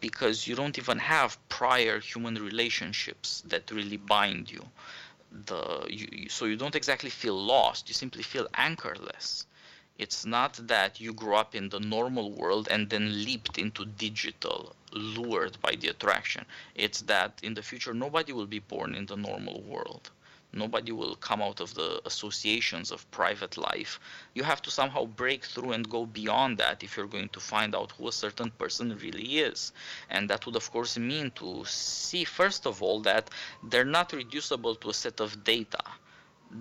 because 0.00 0.46
you 0.46 0.54
don't 0.54 0.78
even 0.78 0.98
have 0.98 1.38
prior 1.48 1.98
human 1.98 2.36
relationships 2.36 3.42
that 3.48 3.70
really 3.70 3.96
bind 3.96 4.50
you. 4.50 4.64
The 5.46 5.86
you, 5.88 6.28
so 6.28 6.44
you 6.46 6.56
don't 6.56 6.74
exactly 6.74 7.10
feel 7.10 7.40
lost. 7.40 7.88
You 7.88 7.94
simply 7.94 8.22
feel 8.22 8.48
anchorless 8.54 9.46
it's 10.00 10.24
not 10.24 10.54
that 10.66 10.98
you 10.98 11.12
grew 11.12 11.34
up 11.34 11.54
in 11.54 11.68
the 11.68 11.78
normal 11.78 12.30
world 12.32 12.68
and 12.70 12.88
then 12.88 13.22
leaped 13.22 13.58
into 13.58 13.84
digital, 13.84 14.74
lured 14.92 15.60
by 15.60 15.76
the 15.76 15.88
attraction. 15.88 16.46
It's 16.74 17.02
that 17.02 17.38
in 17.42 17.52
the 17.52 17.62
future, 17.62 17.92
nobody 17.92 18.32
will 18.32 18.46
be 18.46 18.60
born 18.60 18.94
in 18.94 19.04
the 19.04 19.18
normal 19.18 19.60
world. 19.60 20.08
Nobody 20.54 20.90
will 20.90 21.16
come 21.16 21.42
out 21.42 21.60
of 21.60 21.74
the 21.74 22.00
associations 22.06 22.90
of 22.90 23.10
private 23.10 23.58
life. 23.58 24.00
You 24.32 24.42
have 24.42 24.62
to 24.62 24.70
somehow 24.70 25.04
break 25.04 25.44
through 25.44 25.72
and 25.72 25.86
go 25.86 26.06
beyond 26.06 26.56
that 26.56 26.82
if 26.82 26.96
you're 26.96 27.06
going 27.06 27.28
to 27.28 27.40
find 27.40 27.74
out 27.74 27.92
who 27.92 28.08
a 28.08 28.12
certain 28.12 28.50
person 28.52 28.96
really 29.02 29.40
is. 29.40 29.70
And 30.08 30.30
that 30.30 30.46
would, 30.46 30.56
of 30.56 30.70
course, 30.70 30.96
mean 30.96 31.30
to 31.32 31.64
see, 31.66 32.24
first 32.24 32.66
of 32.66 32.82
all, 32.82 33.00
that 33.00 33.28
they're 33.62 33.84
not 33.84 34.14
reducible 34.14 34.76
to 34.76 34.88
a 34.88 34.94
set 34.94 35.20
of 35.20 35.44
data 35.44 35.84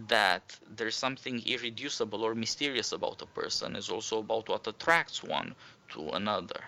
that 0.08 0.58
there's 0.75 0.95
something 0.95 1.41
irreducible 1.45 2.23
or 2.23 2.36
mysterious 2.36 2.91
about 2.91 3.21
a 3.21 3.25
person 3.25 3.75
is 3.75 3.89
also 3.89 4.19
about 4.19 4.49
what 4.49 4.67
attracts 4.67 5.23
one 5.23 5.56
to 5.89 6.10
another. 6.10 6.62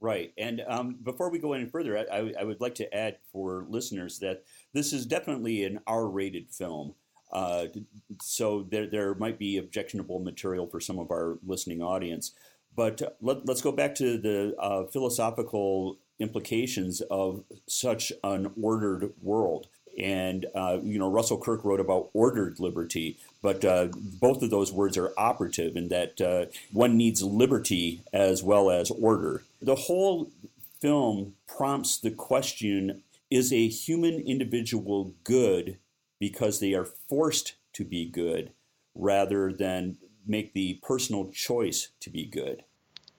Right. 0.00 0.32
And 0.38 0.62
um, 0.66 0.96
before 1.02 1.30
we 1.30 1.38
go 1.38 1.52
any 1.52 1.66
further, 1.66 1.98
I, 1.98 2.32
I, 2.40 2.44
would 2.44 2.60
like 2.60 2.74
to 2.76 2.94
add 2.94 3.18
for 3.32 3.66
listeners 3.68 4.18
that 4.20 4.44
this 4.72 4.94
is 4.94 5.04
definitely 5.04 5.64
an 5.64 5.80
R 5.86 6.08
rated 6.08 6.48
film. 6.50 6.94
Uh, 7.30 7.66
so 8.22 8.66
there, 8.70 8.86
there 8.86 9.14
might 9.14 9.38
be 9.38 9.58
objectionable 9.58 10.18
material 10.18 10.66
for 10.66 10.80
some 10.80 10.98
of 10.98 11.10
our 11.10 11.38
listening 11.46 11.82
audience. 11.82 12.32
But 12.74 13.16
let, 13.20 13.48
us 13.48 13.60
go 13.60 13.72
back 13.72 13.94
to 13.96 14.16
the 14.16 14.54
uh, 14.58 14.84
philosophical 14.86 15.98
implications 16.18 17.02
of 17.10 17.44
such 17.66 18.12
an 18.24 18.52
ordered 18.60 19.12
world. 19.20 19.68
And, 19.98 20.46
uh, 20.54 20.78
you 20.82 20.98
know, 20.98 21.10
Russell 21.10 21.38
Kirk 21.38 21.64
wrote 21.64 21.80
about 21.80 22.10
ordered 22.14 22.60
liberty, 22.60 23.18
but 23.42 23.64
uh, 23.64 23.88
both 24.20 24.42
of 24.42 24.50
those 24.50 24.72
words 24.72 24.96
are 24.96 25.12
operative 25.16 25.76
in 25.76 25.88
that 25.88 26.20
uh, 26.20 26.46
one 26.72 26.96
needs 26.96 27.22
liberty 27.22 28.00
as 28.12 28.42
well 28.42 28.70
as 28.70 28.90
order. 28.90 29.42
The 29.60 29.74
whole 29.74 30.30
film 30.80 31.34
prompts 31.46 31.98
the 31.98 32.10
question 32.10 33.02
is 33.30 33.52
a 33.52 33.68
human 33.68 34.20
individual 34.20 35.12
good 35.24 35.78
because 36.18 36.60
they 36.60 36.74
are 36.74 36.84
forced 36.84 37.54
to 37.74 37.84
be 37.84 38.06
good 38.06 38.52
rather 38.94 39.52
than 39.52 39.96
make 40.26 40.52
the 40.52 40.74
personal 40.82 41.30
choice 41.30 41.88
to 42.00 42.10
be 42.10 42.24
good? 42.24 42.64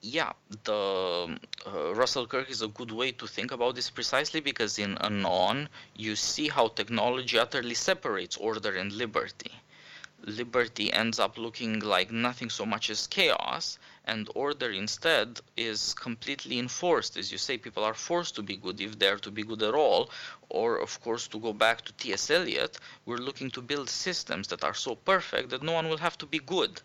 Yeah, 0.02 0.32
the 0.64 1.38
uh, 1.64 1.94
Russell 1.94 2.26
Kirk 2.26 2.50
is 2.50 2.60
a 2.60 2.66
good 2.66 2.90
way 2.90 3.12
to 3.12 3.26
think 3.28 3.52
about 3.52 3.76
this 3.76 3.88
precisely 3.88 4.40
because 4.40 4.78
in 4.78 4.98
Anon 4.98 5.68
you 5.94 6.16
see 6.16 6.48
how 6.48 6.68
technology 6.68 7.38
utterly 7.38 7.74
separates 7.74 8.36
order 8.36 8.74
and 8.74 8.92
liberty. 8.92 9.52
Liberty 10.24 10.92
ends 10.92 11.18
up 11.20 11.38
looking 11.38 11.80
like 11.80 12.10
nothing 12.10 12.50
so 12.50 12.66
much 12.66 12.90
as 12.90 13.06
chaos, 13.08 13.78
and 14.04 14.28
order 14.34 14.70
instead 14.70 15.40
is 15.56 15.94
completely 15.94 16.58
enforced. 16.58 17.16
As 17.16 17.32
you 17.32 17.38
say, 17.38 17.58
people 17.58 17.84
are 17.84 17.94
forced 17.94 18.36
to 18.36 18.42
be 18.42 18.56
good 18.56 18.80
if 18.80 18.98
they're 18.98 19.18
to 19.18 19.30
be 19.30 19.42
good 19.42 19.62
at 19.62 19.74
all. 19.74 20.10
Or, 20.54 20.76
of 20.76 21.00
course, 21.00 21.28
to 21.28 21.38
go 21.38 21.54
back 21.54 21.80
to 21.80 21.94
T.S. 21.94 22.30
Eliot, 22.30 22.76
we're 23.06 23.16
looking 23.28 23.50
to 23.52 23.62
build 23.62 23.88
systems 23.88 24.48
that 24.48 24.62
are 24.62 24.74
so 24.74 24.94
perfect 24.94 25.48
that 25.48 25.62
no 25.62 25.72
one 25.72 25.88
will 25.88 25.96
have 25.96 26.18
to 26.18 26.26
be 26.26 26.40
good. 26.40 26.82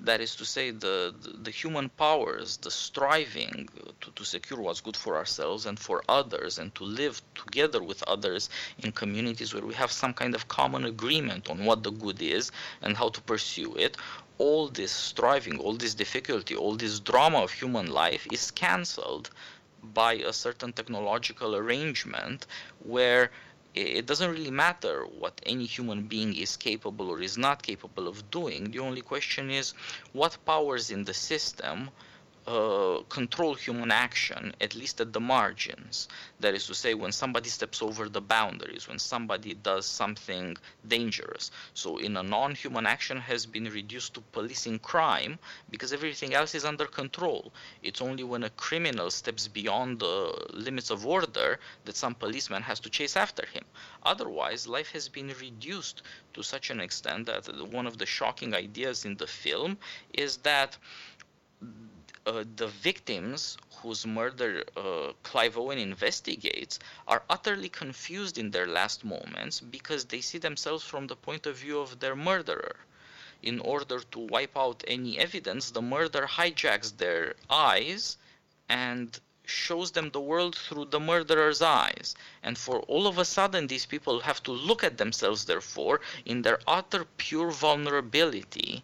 That 0.00 0.20
is 0.20 0.34
to 0.34 0.44
say, 0.44 0.72
the, 0.72 1.14
the, 1.22 1.30
the 1.44 1.50
human 1.52 1.90
powers, 1.90 2.56
the 2.56 2.72
striving 2.72 3.68
to, 4.00 4.10
to 4.10 4.24
secure 4.24 4.60
what's 4.60 4.80
good 4.80 4.96
for 4.96 5.16
ourselves 5.16 5.64
and 5.64 5.78
for 5.78 6.02
others, 6.08 6.58
and 6.58 6.74
to 6.74 6.82
live 6.82 7.22
together 7.36 7.80
with 7.80 8.02
others 8.08 8.50
in 8.80 8.90
communities 8.90 9.54
where 9.54 9.64
we 9.64 9.74
have 9.74 9.92
some 9.92 10.12
kind 10.12 10.34
of 10.34 10.48
common 10.48 10.84
agreement 10.84 11.48
on 11.48 11.64
what 11.64 11.84
the 11.84 11.92
good 11.92 12.20
is 12.20 12.50
and 12.82 12.96
how 12.96 13.10
to 13.10 13.20
pursue 13.20 13.76
it, 13.76 13.96
all 14.38 14.66
this 14.66 14.90
striving, 14.90 15.60
all 15.60 15.74
this 15.74 15.94
difficulty, 15.94 16.56
all 16.56 16.74
this 16.74 16.98
drama 16.98 17.38
of 17.38 17.52
human 17.52 17.86
life 17.92 18.26
is 18.32 18.50
cancelled 18.50 19.30
by 19.92 20.14
a 20.14 20.32
certain 20.32 20.72
technological 20.72 21.54
arrangement 21.54 22.46
where 22.78 23.30
it 23.74 24.06
doesn't 24.06 24.30
really 24.30 24.52
matter 24.52 25.04
what 25.04 25.40
any 25.44 25.64
human 25.64 26.02
being 26.02 26.34
is 26.36 26.56
capable 26.56 27.10
or 27.10 27.20
is 27.20 27.36
not 27.36 27.62
capable 27.62 28.06
of 28.06 28.30
doing. 28.30 28.70
The 28.70 28.78
only 28.78 29.00
question 29.00 29.50
is 29.50 29.74
what 30.12 30.38
powers 30.44 30.90
in 30.90 31.04
the 31.04 31.14
system 31.14 31.90
uh, 32.46 32.98
control 33.08 33.54
human 33.54 33.90
action, 33.90 34.54
at 34.60 34.74
least 34.74 35.00
at 35.00 35.12
the 35.12 35.20
margins. 35.20 36.08
That 36.40 36.54
is 36.54 36.66
to 36.66 36.74
say, 36.74 36.92
when 36.92 37.12
somebody 37.12 37.48
steps 37.48 37.80
over 37.80 38.08
the 38.08 38.20
boundaries, 38.20 38.86
when 38.86 38.98
somebody 38.98 39.54
does 39.54 39.86
something 39.86 40.56
dangerous. 40.86 41.50
So, 41.72 41.96
in 41.96 42.16
Anon 42.16 42.54
human 42.54 42.86
action 42.86 43.16
has 43.18 43.46
been 43.46 43.64
reduced 43.64 44.14
to 44.14 44.20
policing 44.20 44.80
crime 44.80 45.38
because 45.70 45.92
everything 45.92 46.34
else 46.34 46.54
is 46.54 46.66
under 46.66 46.84
control. 46.86 47.52
It's 47.82 48.02
only 48.02 48.24
when 48.24 48.42
a 48.42 48.50
criminal 48.50 49.10
steps 49.10 49.48
beyond 49.48 50.00
the 50.00 50.48
limits 50.52 50.90
of 50.90 51.06
order 51.06 51.58
that 51.86 51.96
some 51.96 52.14
policeman 52.14 52.62
has 52.62 52.78
to 52.80 52.90
chase 52.90 53.16
after 53.16 53.46
him. 53.46 53.64
Otherwise, 54.02 54.66
life 54.66 54.90
has 54.90 55.08
been 55.08 55.32
reduced 55.40 56.02
to 56.34 56.42
such 56.42 56.68
an 56.68 56.80
extent 56.80 57.26
that 57.26 57.46
one 57.72 57.86
of 57.86 57.96
the 57.96 58.06
shocking 58.06 58.54
ideas 58.54 59.06
in 59.06 59.16
the 59.16 59.26
film 59.26 59.78
is 60.12 60.36
that 60.38 60.76
uh, 62.26 62.44
the 62.56 62.68
victims 62.68 63.58
whose 63.82 64.06
murder 64.06 64.64
uh, 64.76 65.12
Clive 65.22 65.58
Owen 65.58 65.78
investigates 65.78 66.78
are 67.06 67.22
utterly 67.28 67.68
confused 67.68 68.38
in 68.38 68.50
their 68.50 68.66
last 68.66 69.04
moments 69.04 69.60
because 69.60 70.06
they 70.06 70.20
see 70.20 70.38
themselves 70.38 70.82
from 70.82 71.06
the 71.06 71.16
point 71.16 71.46
of 71.46 71.56
view 71.56 71.78
of 71.80 72.00
their 72.00 72.16
murderer. 72.16 72.76
In 73.42 73.60
order 73.60 74.00
to 74.00 74.18
wipe 74.18 74.56
out 74.56 74.82
any 74.86 75.18
evidence, 75.18 75.70
the 75.70 75.82
murderer 75.82 76.26
hijacks 76.26 76.96
their 76.96 77.34
eyes 77.50 78.16
and 78.70 79.20
shows 79.44 79.90
them 79.90 80.08
the 80.10 80.20
world 80.20 80.56
through 80.56 80.86
the 80.86 81.00
murderer's 81.00 81.60
eyes. 81.60 82.14
And 82.42 82.56
for 82.56 82.80
all 82.80 83.06
of 83.06 83.18
a 83.18 83.24
sudden, 83.26 83.66
these 83.66 83.84
people 83.84 84.20
have 84.20 84.42
to 84.44 84.52
look 84.52 84.82
at 84.82 84.96
themselves, 84.96 85.44
therefore, 85.44 86.00
in 86.24 86.40
their 86.40 86.60
utter 86.66 87.04
pure 87.18 87.50
vulnerability 87.50 88.82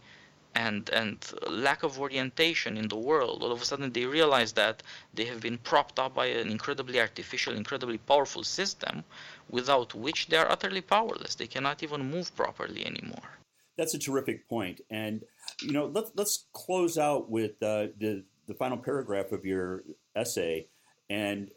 and 0.54 0.90
and 0.90 1.32
lack 1.48 1.82
of 1.82 2.00
orientation 2.00 2.76
in 2.76 2.88
the 2.88 2.96
world 2.96 3.42
all 3.42 3.52
of 3.52 3.62
a 3.62 3.64
sudden 3.64 3.92
they 3.92 4.04
realize 4.04 4.52
that 4.52 4.82
they 5.14 5.24
have 5.24 5.40
been 5.40 5.58
propped 5.58 5.98
up 5.98 6.14
by 6.14 6.26
an 6.26 6.48
incredibly 6.48 7.00
artificial 7.00 7.54
incredibly 7.54 7.98
powerful 7.98 8.42
system 8.42 9.04
without 9.50 9.94
which 9.94 10.28
they 10.28 10.36
are 10.36 10.50
utterly 10.50 10.80
powerless. 10.80 11.34
They 11.34 11.46
cannot 11.46 11.82
even 11.82 12.10
move 12.10 12.34
properly 12.36 12.86
anymore. 12.86 13.38
That's 13.76 13.94
a 13.94 13.98
terrific 13.98 14.48
point. 14.48 14.80
And 14.90 15.22
you 15.62 15.72
know 15.72 15.86
let, 15.86 16.16
let's 16.16 16.46
close 16.52 16.98
out 16.98 17.30
with 17.30 17.52
uh, 17.62 17.88
the 17.98 18.24
the 18.46 18.54
final 18.54 18.78
paragraph 18.78 19.32
of 19.32 19.44
your 19.44 19.84
essay 20.16 20.66
and 21.08 21.50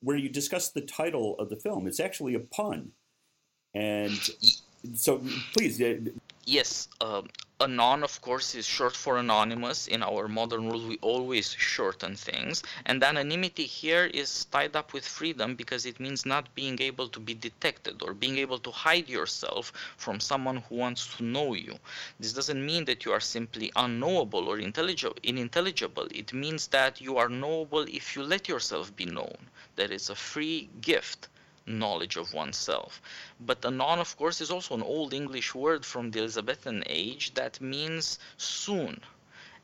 where 0.00 0.16
you 0.16 0.28
discuss 0.28 0.70
the 0.70 0.80
title 0.80 1.36
of 1.38 1.48
the 1.48 1.56
film. 1.56 1.86
It's 1.86 2.00
actually 2.00 2.34
a 2.34 2.40
pun. 2.40 2.92
And 3.74 4.18
so 4.94 5.22
please 5.52 5.80
uh, 5.80 5.96
yes 6.46 6.88
um, 7.00 7.28
Anon, 7.58 8.02
of 8.02 8.20
course, 8.20 8.54
is 8.54 8.66
short 8.66 8.94
for 8.94 9.16
anonymous. 9.16 9.86
In 9.86 10.02
our 10.02 10.28
modern 10.28 10.68
world, 10.68 10.86
we 10.86 10.98
always 10.98 11.52
shorten 11.52 12.14
things. 12.14 12.62
And 12.84 13.02
anonymity 13.02 13.64
here 13.66 14.04
is 14.04 14.44
tied 14.46 14.76
up 14.76 14.92
with 14.92 15.06
freedom 15.08 15.54
because 15.54 15.86
it 15.86 15.98
means 15.98 16.26
not 16.26 16.54
being 16.54 16.80
able 16.82 17.08
to 17.08 17.18
be 17.18 17.34
detected 17.34 18.02
or 18.02 18.12
being 18.12 18.36
able 18.38 18.58
to 18.58 18.70
hide 18.70 19.08
yourself 19.08 19.72
from 19.96 20.20
someone 20.20 20.58
who 20.58 20.74
wants 20.74 21.16
to 21.16 21.24
know 21.24 21.54
you. 21.54 21.78
This 22.20 22.34
doesn't 22.34 22.64
mean 22.64 22.84
that 22.84 23.06
you 23.06 23.12
are 23.12 23.20
simply 23.20 23.72
unknowable 23.74 24.46
or 24.48 24.58
unintelligible. 24.58 26.08
It 26.10 26.32
means 26.34 26.66
that 26.68 27.00
you 27.00 27.16
are 27.16 27.30
knowable 27.30 27.86
if 27.88 28.14
you 28.14 28.22
let 28.22 28.48
yourself 28.48 28.94
be 28.94 29.06
known. 29.06 29.36
That 29.76 29.90
is 29.90 30.10
a 30.10 30.14
free 30.14 30.68
gift 30.82 31.28
knowledge 31.66 32.16
of 32.16 32.32
oneself. 32.32 33.02
But 33.40 33.64
anon, 33.64 33.98
of 33.98 34.16
course, 34.16 34.40
is 34.40 34.50
also 34.50 34.74
an 34.74 34.82
old 34.82 35.12
English 35.12 35.54
word 35.54 35.84
from 35.84 36.10
the 36.10 36.20
Elizabethan 36.20 36.84
age 36.86 37.34
that 37.34 37.60
means 37.60 38.18
soon. 38.36 39.00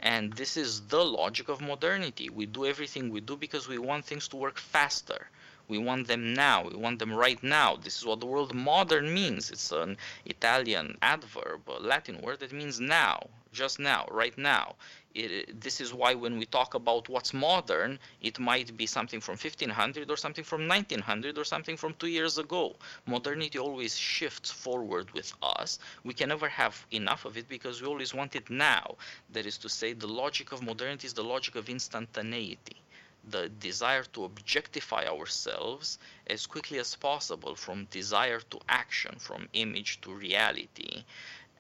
And 0.01 0.33
this 0.33 0.57
is 0.57 0.81
the 0.89 1.05
logic 1.05 1.49
of 1.49 1.61
modernity. 1.61 2.29
We 2.29 2.47
do 2.47 2.67
everything 2.67 3.11
we 3.11 3.21
do 3.21 3.37
because 3.37 3.69
we 3.69 3.79
want 3.79 4.05
things 4.05 4.27
to 4.29 4.37
work 4.37 4.59
faster. 4.59 5.31
We 5.69 5.79
want 5.79 6.09
them 6.09 6.35
now. 6.35 6.65
We 6.65 6.77
want 6.77 6.99
them 6.99 7.15
right 7.15 7.41
now. 7.43 7.77
This 7.77 7.99
is 7.99 8.05
what 8.05 8.19
the 8.19 8.27
word 8.27 8.53
modern 8.53 9.15
means. 9.15 9.53
It's 9.53 9.71
an 9.71 9.97
Italian 10.27 10.99
adverb, 11.01 11.69
a 11.69 11.79
Latin 11.81 12.21
word 12.21 12.41
that 12.41 12.53
means 12.53 12.81
now, 12.81 13.29
just 13.53 13.79
now, 13.79 14.09
right 14.11 14.37
now. 14.37 14.75
It, 15.15 15.61
this 15.61 15.81
is 15.81 15.93
why 15.93 16.15
when 16.15 16.39
we 16.39 16.47
talk 16.47 16.75
about 16.75 17.09
what's 17.09 17.35
modern, 17.35 17.99
it 18.21 18.39
might 18.39 18.77
be 18.77 18.87
something 18.87 19.21
from 19.21 19.35
1500 19.35 20.11
or 20.11 20.17
something 20.17 20.45
from 20.45 20.67
1900 20.67 21.37
or 21.37 21.45
something 21.45 21.77
from 21.77 21.95
two 21.95 22.07
years 22.07 22.39
ago. 22.39 22.77
Modernity 23.07 23.59
always 23.59 23.97
shifts 23.97 24.51
forward 24.51 25.11
with 25.13 25.33
us. 25.43 25.79
We 26.05 26.15
can 26.15 26.31
never 26.31 26.49
have 26.49 26.87
enough 26.91 27.25
of 27.25 27.37
it 27.37 27.49
because 27.49 27.83
we 27.83 27.89
always 27.89 28.15
want 28.15 28.37
it 28.37 28.49
now. 28.49 28.97
That 29.31 29.45
is 29.45 29.59
to 29.59 29.69
say, 29.69 29.93
the 29.93 30.09
logic 30.09 30.53
of 30.53 30.63
modernity 30.63 31.07
is 31.07 31.15
the 31.15 31.25
logic 31.25 31.57
of 31.57 31.69
instantaneity 31.69 32.77
the 33.25 33.49
desire 33.49 34.03
to 34.03 34.25
objectify 34.25 35.07
ourselves 35.07 35.99
as 36.27 36.45
quickly 36.45 36.81
as 36.81 36.97
possible 36.97 37.55
from 37.55 37.85
desire 37.85 38.41
to 38.41 38.59
action, 38.69 39.15
from 39.17 39.49
image 39.53 40.01
to 40.01 40.13
reality 40.13 41.05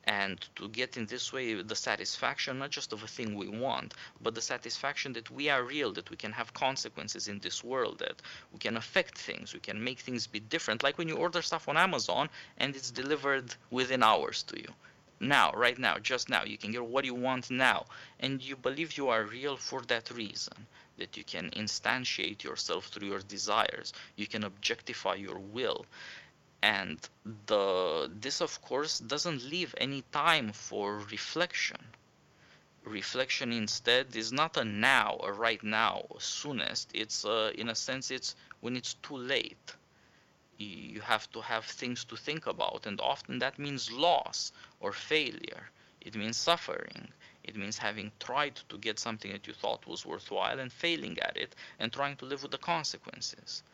and 0.04 0.48
to 0.56 0.68
get 0.68 0.96
in 0.96 1.06
this 1.06 1.32
way 1.32 1.54
the 1.54 1.76
satisfaction 1.76 2.58
not 2.58 2.70
just 2.70 2.92
of 2.92 3.02
a 3.02 3.06
thing 3.06 3.36
we 3.36 3.48
want 3.48 3.94
but 4.20 4.34
the 4.34 4.40
satisfaction 4.40 5.12
that 5.12 5.30
we 5.30 5.48
are 5.48 5.62
real 5.62 5.92
that 5.92 6.10
we 6.10 6.16
can 6.16 6.32
have 6.32 6.52
consequences 6.54 7.28
in 7.28 7.38
this 7.38 7.62
world 7.62 7.98
that 7.98 8.20
we 8.52 8.58
can 8.58 8.76
affect 8.76 9.16
things 9.16 9.54
we 9.54 9.60
can 9.60 9.82
make 9.82 9.98
things 10.00 10.26
be 10.26 10.40
different. 10.40 10.82
Like 10.82 10.98
when 10.98 11.08
you 11.08 11.16
order 11.16 11.42
stuff 11.42 11.68
on 11.68 11.76
amazon 11.76 12.28
and 12.58 12.74
it's 12.74 12.90
delivered 12.90 13.54
within 13.70 14.02
hours 14.02 14.42
to 14.44 14.58
you. 14.58 14.68
Now 15.20 15.52
right 15.52 15.78
now 15.78 15.98
just 15.98 16.28
now. 16.28 16.44
You 16.44 16.58
can 16.58 16.72
get 16.72 16.84
what 16.84 17.04
you 17.04 17.14
want 17.14 17.50
now. 17.50 17.86
And 18.20 18.42
you 18.42 18.56
believe 18.56 18.96
you 18.96 19.08
are 19.08 19.24
real 19.24 19.56
for 19.56 19.82
that 19.82 20.10
reason 20.10 20.66
that 20.98 21.16
you 21.16 21.24
can 21.24 21.50
instantiate 21.50 22.42
yourself 22.42 22.86
through 22.86 23.08
your 23.08 23.20
desires. 23.20 23.92
You 24.16 24.26
can 24.26 24.44
objectify 24.44 25.14
your 25.14 25.38
will 25.38 25.86
and 26.62 27.08
the 27.46 28.08
this 28.20 28.40
of 28.40 28.62
course 28.62 29.00
doesn't 29.00 29.42
leave 29.42 29.74
any 29.78 30.02
time 30.12 30.52
for 30.52 30.98
reflection. 30.98 31.80
Reflection 32.84 33.52
instead 33.52 34.14
is 34.14 34.32
not 34.32 34.56
a 34.56 34.64
now 34.64 35.18
a 35.24 35.32
right 35.32 35.62
now 35.64 36.06
a 36.16 36.20
soonest. 36.20 36.90
It's 36.94 37.24
uh, 37.24 37.52
in 37.56 37.68
a 37.68 37.74
sense 37.74 38.10
it's 38.12 38.36
when 38.60 38.76
it's 38.76 38.94
too 38.94 39.16
late. 39.16 39.74
You 40.56 41.00
have 41.00 41.30
to 41.32 41.40
have 41.40 41.64
things 41.64 42.04
to 42.04 42.16
think 42.16 42.46
about 42.46 42.86
and 42.86 43.00
often 43.00 43.40
that 43.40 43.58
means 43.58 43.90
loss 43.90 44.52
or 44.78 44.92
failure. 44.92 45.70
It 46.00 46.14
means 46.14 46.36
suffering. 46.36 47.12
It 47.42 47.56
means 47.56 47.78
having 47.78 48.12
tried 48.20 48.60
to 48.68 48.78
get 48.78 49.00
something 49.00 49.32
that 49.32 49.48
you 49.48 49.52
thought 49.54 49.86
was 49.86 50.06
worthwhile 50.06 50.60
and 50.60 50.72
failing 50.72 51.18
at 51.18 51.36
it 51.36 51.56
and 51.80 51.92
trying 51.92 52.16
to 52.18 52.24
live 52.24 52.42
with 52.42 52.52
the 52.52 52.58
consequences 52.58 53.64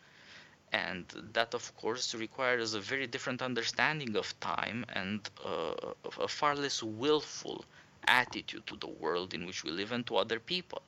and 0.73 1.05
that 1.33 1.55
of 1.55 1.75
course 1.77 2.15
requires 2.15 2.75
a 2.75 2.81
very 2.81 3.07
different 3.07 3.43
understanding 3.43 4.17
of 4.17 4.39
time 4.41 4.85
and 4.95 5.29
uh, 5.45 5.75
a 6.21 6.29
far 6.29 6.55
less 6.55 6.83
willful 6.83 7.65
attitude 8.07 8.67
to 8.67 8.77
the 8.77 8.89
world 8.89 9.35
in 9.35 9.47
which 9.47 9.65
we 9.65 9.71
live 9.71 9.93
and 9.93 10.07
to 10.07 10.17
other 10.17 10.41
people 10.41 10.83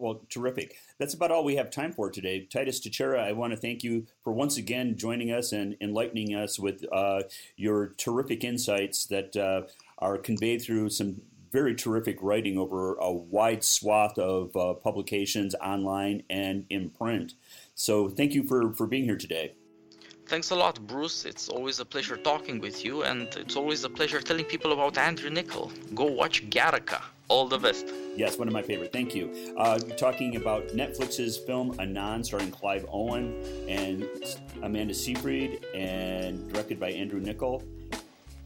well, 0.00 0.22
terrific. 0.30 0.76
That's 0.98 1.12
about 1.12 1.30
all 1.30 1.44
we 1.44 1.56
have 1.56 1.70
time 1.70 1.92
for 1.92 2.10
today. 2.10 2.46
Titus 2.50 2.80
Techera, 2.80 3.20
I 3.20 3.32
want 3.32 3.52
to 3.52 3.56
thank 3.56 3.84
you 3.84 4.06
for 4.24 4.32
once 4.32 4.56
again 4.56 4.96
joining 4.96 5.30
us 5.30 5.52
and 5.52 5.76
enlightening 5.80 6.34
us 6.34 6.58
with 6.58 6.84
uh, 6.90 7.22
your 7.56 7.88
terrific 7.98 8.42
insights 8.42 9.04
that 9.06 9.36
uh, 9.36 9.62
are 9.98 10.16
conveyed 10.16 10.62
through 10.62 10.88
some 10.88 11.20
very 11.52 11.74
terrific 11.74 12.16
writing 12.22 12.56
over 12.56 12.94
a 12.94 13.12
wide 13.12 13.62
swath 13.62 14.18
of 14.18 14.56
uh, 14.56 14.72
publications 14.74 15.54
online 15.56 16.22
and 16.30 16.64
in 16.70 16.90
print. 16.90 17.34
So 17.80 18.10
thank 18.10 18.34
you 18.34 18.42
for, 18.42 18.74
for 18.74 18.86
being 18.86 19.04
here 19.04 19.16
today. 19.16 19.54
Thanks 20.26 20.50
a 20.50 20.54
lot, 20.54 20.86
Bruce. 20.86 21.24
It's 21.24 21.48
always 21.48 21.80
a 21.80 21.84
pleasure 21.86 22.18
talking 22.18 22.60
with 22.60 22.84
you, 22.84 23.04
and 23.04 23.22
it's 23.36 23.56
always 23.56 23.84
a 23.84 23.88
pleasure 23.88 24.20
telling 24.20 24.44
people 24.44 24.74
about 24.74 24.98
Andrew 24.98 25.30
Niccol. 25.30 25.72
Go 25.94 26.04
watch 26.04 26.50
Gattaca. 26.50 27.00
All 27.28 27.48
the 27.48 27.56
best. 27.56 27.86
Yes, 28.14 28.36
one 28.36 28.48
of 28.48 28.52
my 28.52 28.60
favorite. 28.60 28.92
Thank 28.92 29.14
you. 29.14 29.54
Uh, 29.56 29.78
talking 29.96 30.36
about 30.36 30.68
Netflix's 30.68 31.38
film 31.38 31.74
Anon, 31.80 32.22
starring 32.22 32.50
Clive 32.50 32.84
Owen 32.92 33.42
and 33.66 34.06
Amanda 34.62 34.92
Seyfried, 34.92 35.64
and 35.74 36.52
directed 36.52 36.78
by 36.78 36.90
Andrew 36.90 37.18
Niccol. 37.18 37.64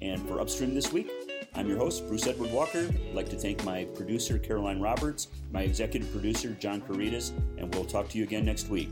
And 0.01 0.25
for 0.29 0.41
Upstream 0.41 0.75
this 0.75 0.93
week, 0.93 1.11
I'm 1.57 1.69
your 1.69 1.79
host, 1.79 2.07
Bruce 2.07 2.27
Edward 2.29 2.53
Walker. 2.53 2.89
I'd 2.89 3.15
like 3.15 3.29
to 3.31 3.37
thank 3.37 3.65
my 3.65 3.85
producer, 3.97 4.39
Caroline 4.39 4.81
Roberts, 4.81 5.29
my 5.53 5.63
executive 5.63 6.11
producer, 6.13 6.51
John 6.61 6.81
Couretas, 6.81 7.33
and 7.59 7.75
we'll 7.75 7.85
talk 7.85 8.09
to 8.11 8.19
you 8.19 8.25
again 8.25 8.45
next 8.45 8.69
week. 8.69 8.89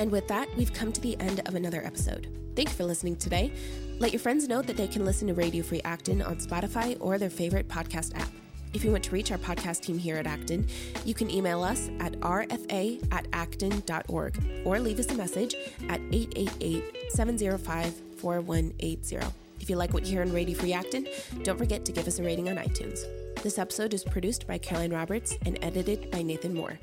And 0.00 0.10
with 0.10 0.26
that, 0.28 0.48
we've 0.56 0.72
come 0.72 0.92
to 0.92 1.00
the 1.02 1.14
end 1.20 1.42
of 1.46 1.54
another 1.54 1.84
episode. 1.84 2.26
Thank 2.56 2.70
you 2.70 2.74
for 2.74 2.84
listening 2.84 3.16
today. 3.16 3.52
Let 3.98 4.12
your 4.12 4.18
friends 4.18 4.48
know 4.48 4.62
that 4.62 4.78
they 4.78 4.88
can 4.88 5.04
listen 5.04 5.28
to 5.28 5.34
Radio 5.34 5.62
Free 5.62 5.82
Acton 5.84 6.22
on 6.22 6.36
Spotify 6.36 6.96
or 7.00 7.18
their 7.18 7.28
favorite 7.28 7.68
podcast 7.68 8.18
app. 8.18 8.30
If 8.72 8.82
you 8.82 8.92
want 8.92 9.04
to 9.04 9.10
reach 9.10 9.30
our 9.30 9.36
podcast 9.36 9.82
team 9.82 9.98
here 9.98 10.16
at 10.16 10.26
Acton, 10.26 10.66
you 11.04 11.12
can 11.12 11.30
email 11.30 11.62
us 11.62 11.90
at 12.00 12.12
rfa 12.20 13.12
at 13.12 13.26
acton.org 13.34 14.62
or 14.64 14.80
leave 14.80 14.98
us 14.98 15.10
a 15.10 15.14
message 15.14 15.54
at 15.90 16.00
888 16.12 16.82
705 17.10 17.94
4180. 18.16 19.18
If 19.60 19.68
you 19.68 19.76
like 19.76 19.92
what 19.92 20.06
you 20.06 20.12
hear 20.12 20.22
on 20.22 20.32
Radio 20.32 20.56
Free 20.56 20.72
Acton, 20.72 21.08
don't 21.42 21.58
forget 21.58 21.84
to 21.84 21.92
give 21.92 22.08
us 22.08 22.18
a 22.18 22.22
rating 22.22 22.48
on 22.48 22.56
iTunes. 22.56 23.04
This 23.42 23.58
episode 23.58 23.92
is 23.92 24.02
produced 24.02 24.46
by 24.46 24.56
Caroline 24.56 24.94
Roberts 24.94 25.36
and 25.44 25.58
edited 25.60 26.10
by 26.10 26.22
Nathan 26.22 26.54
Moore. 26.54 26.78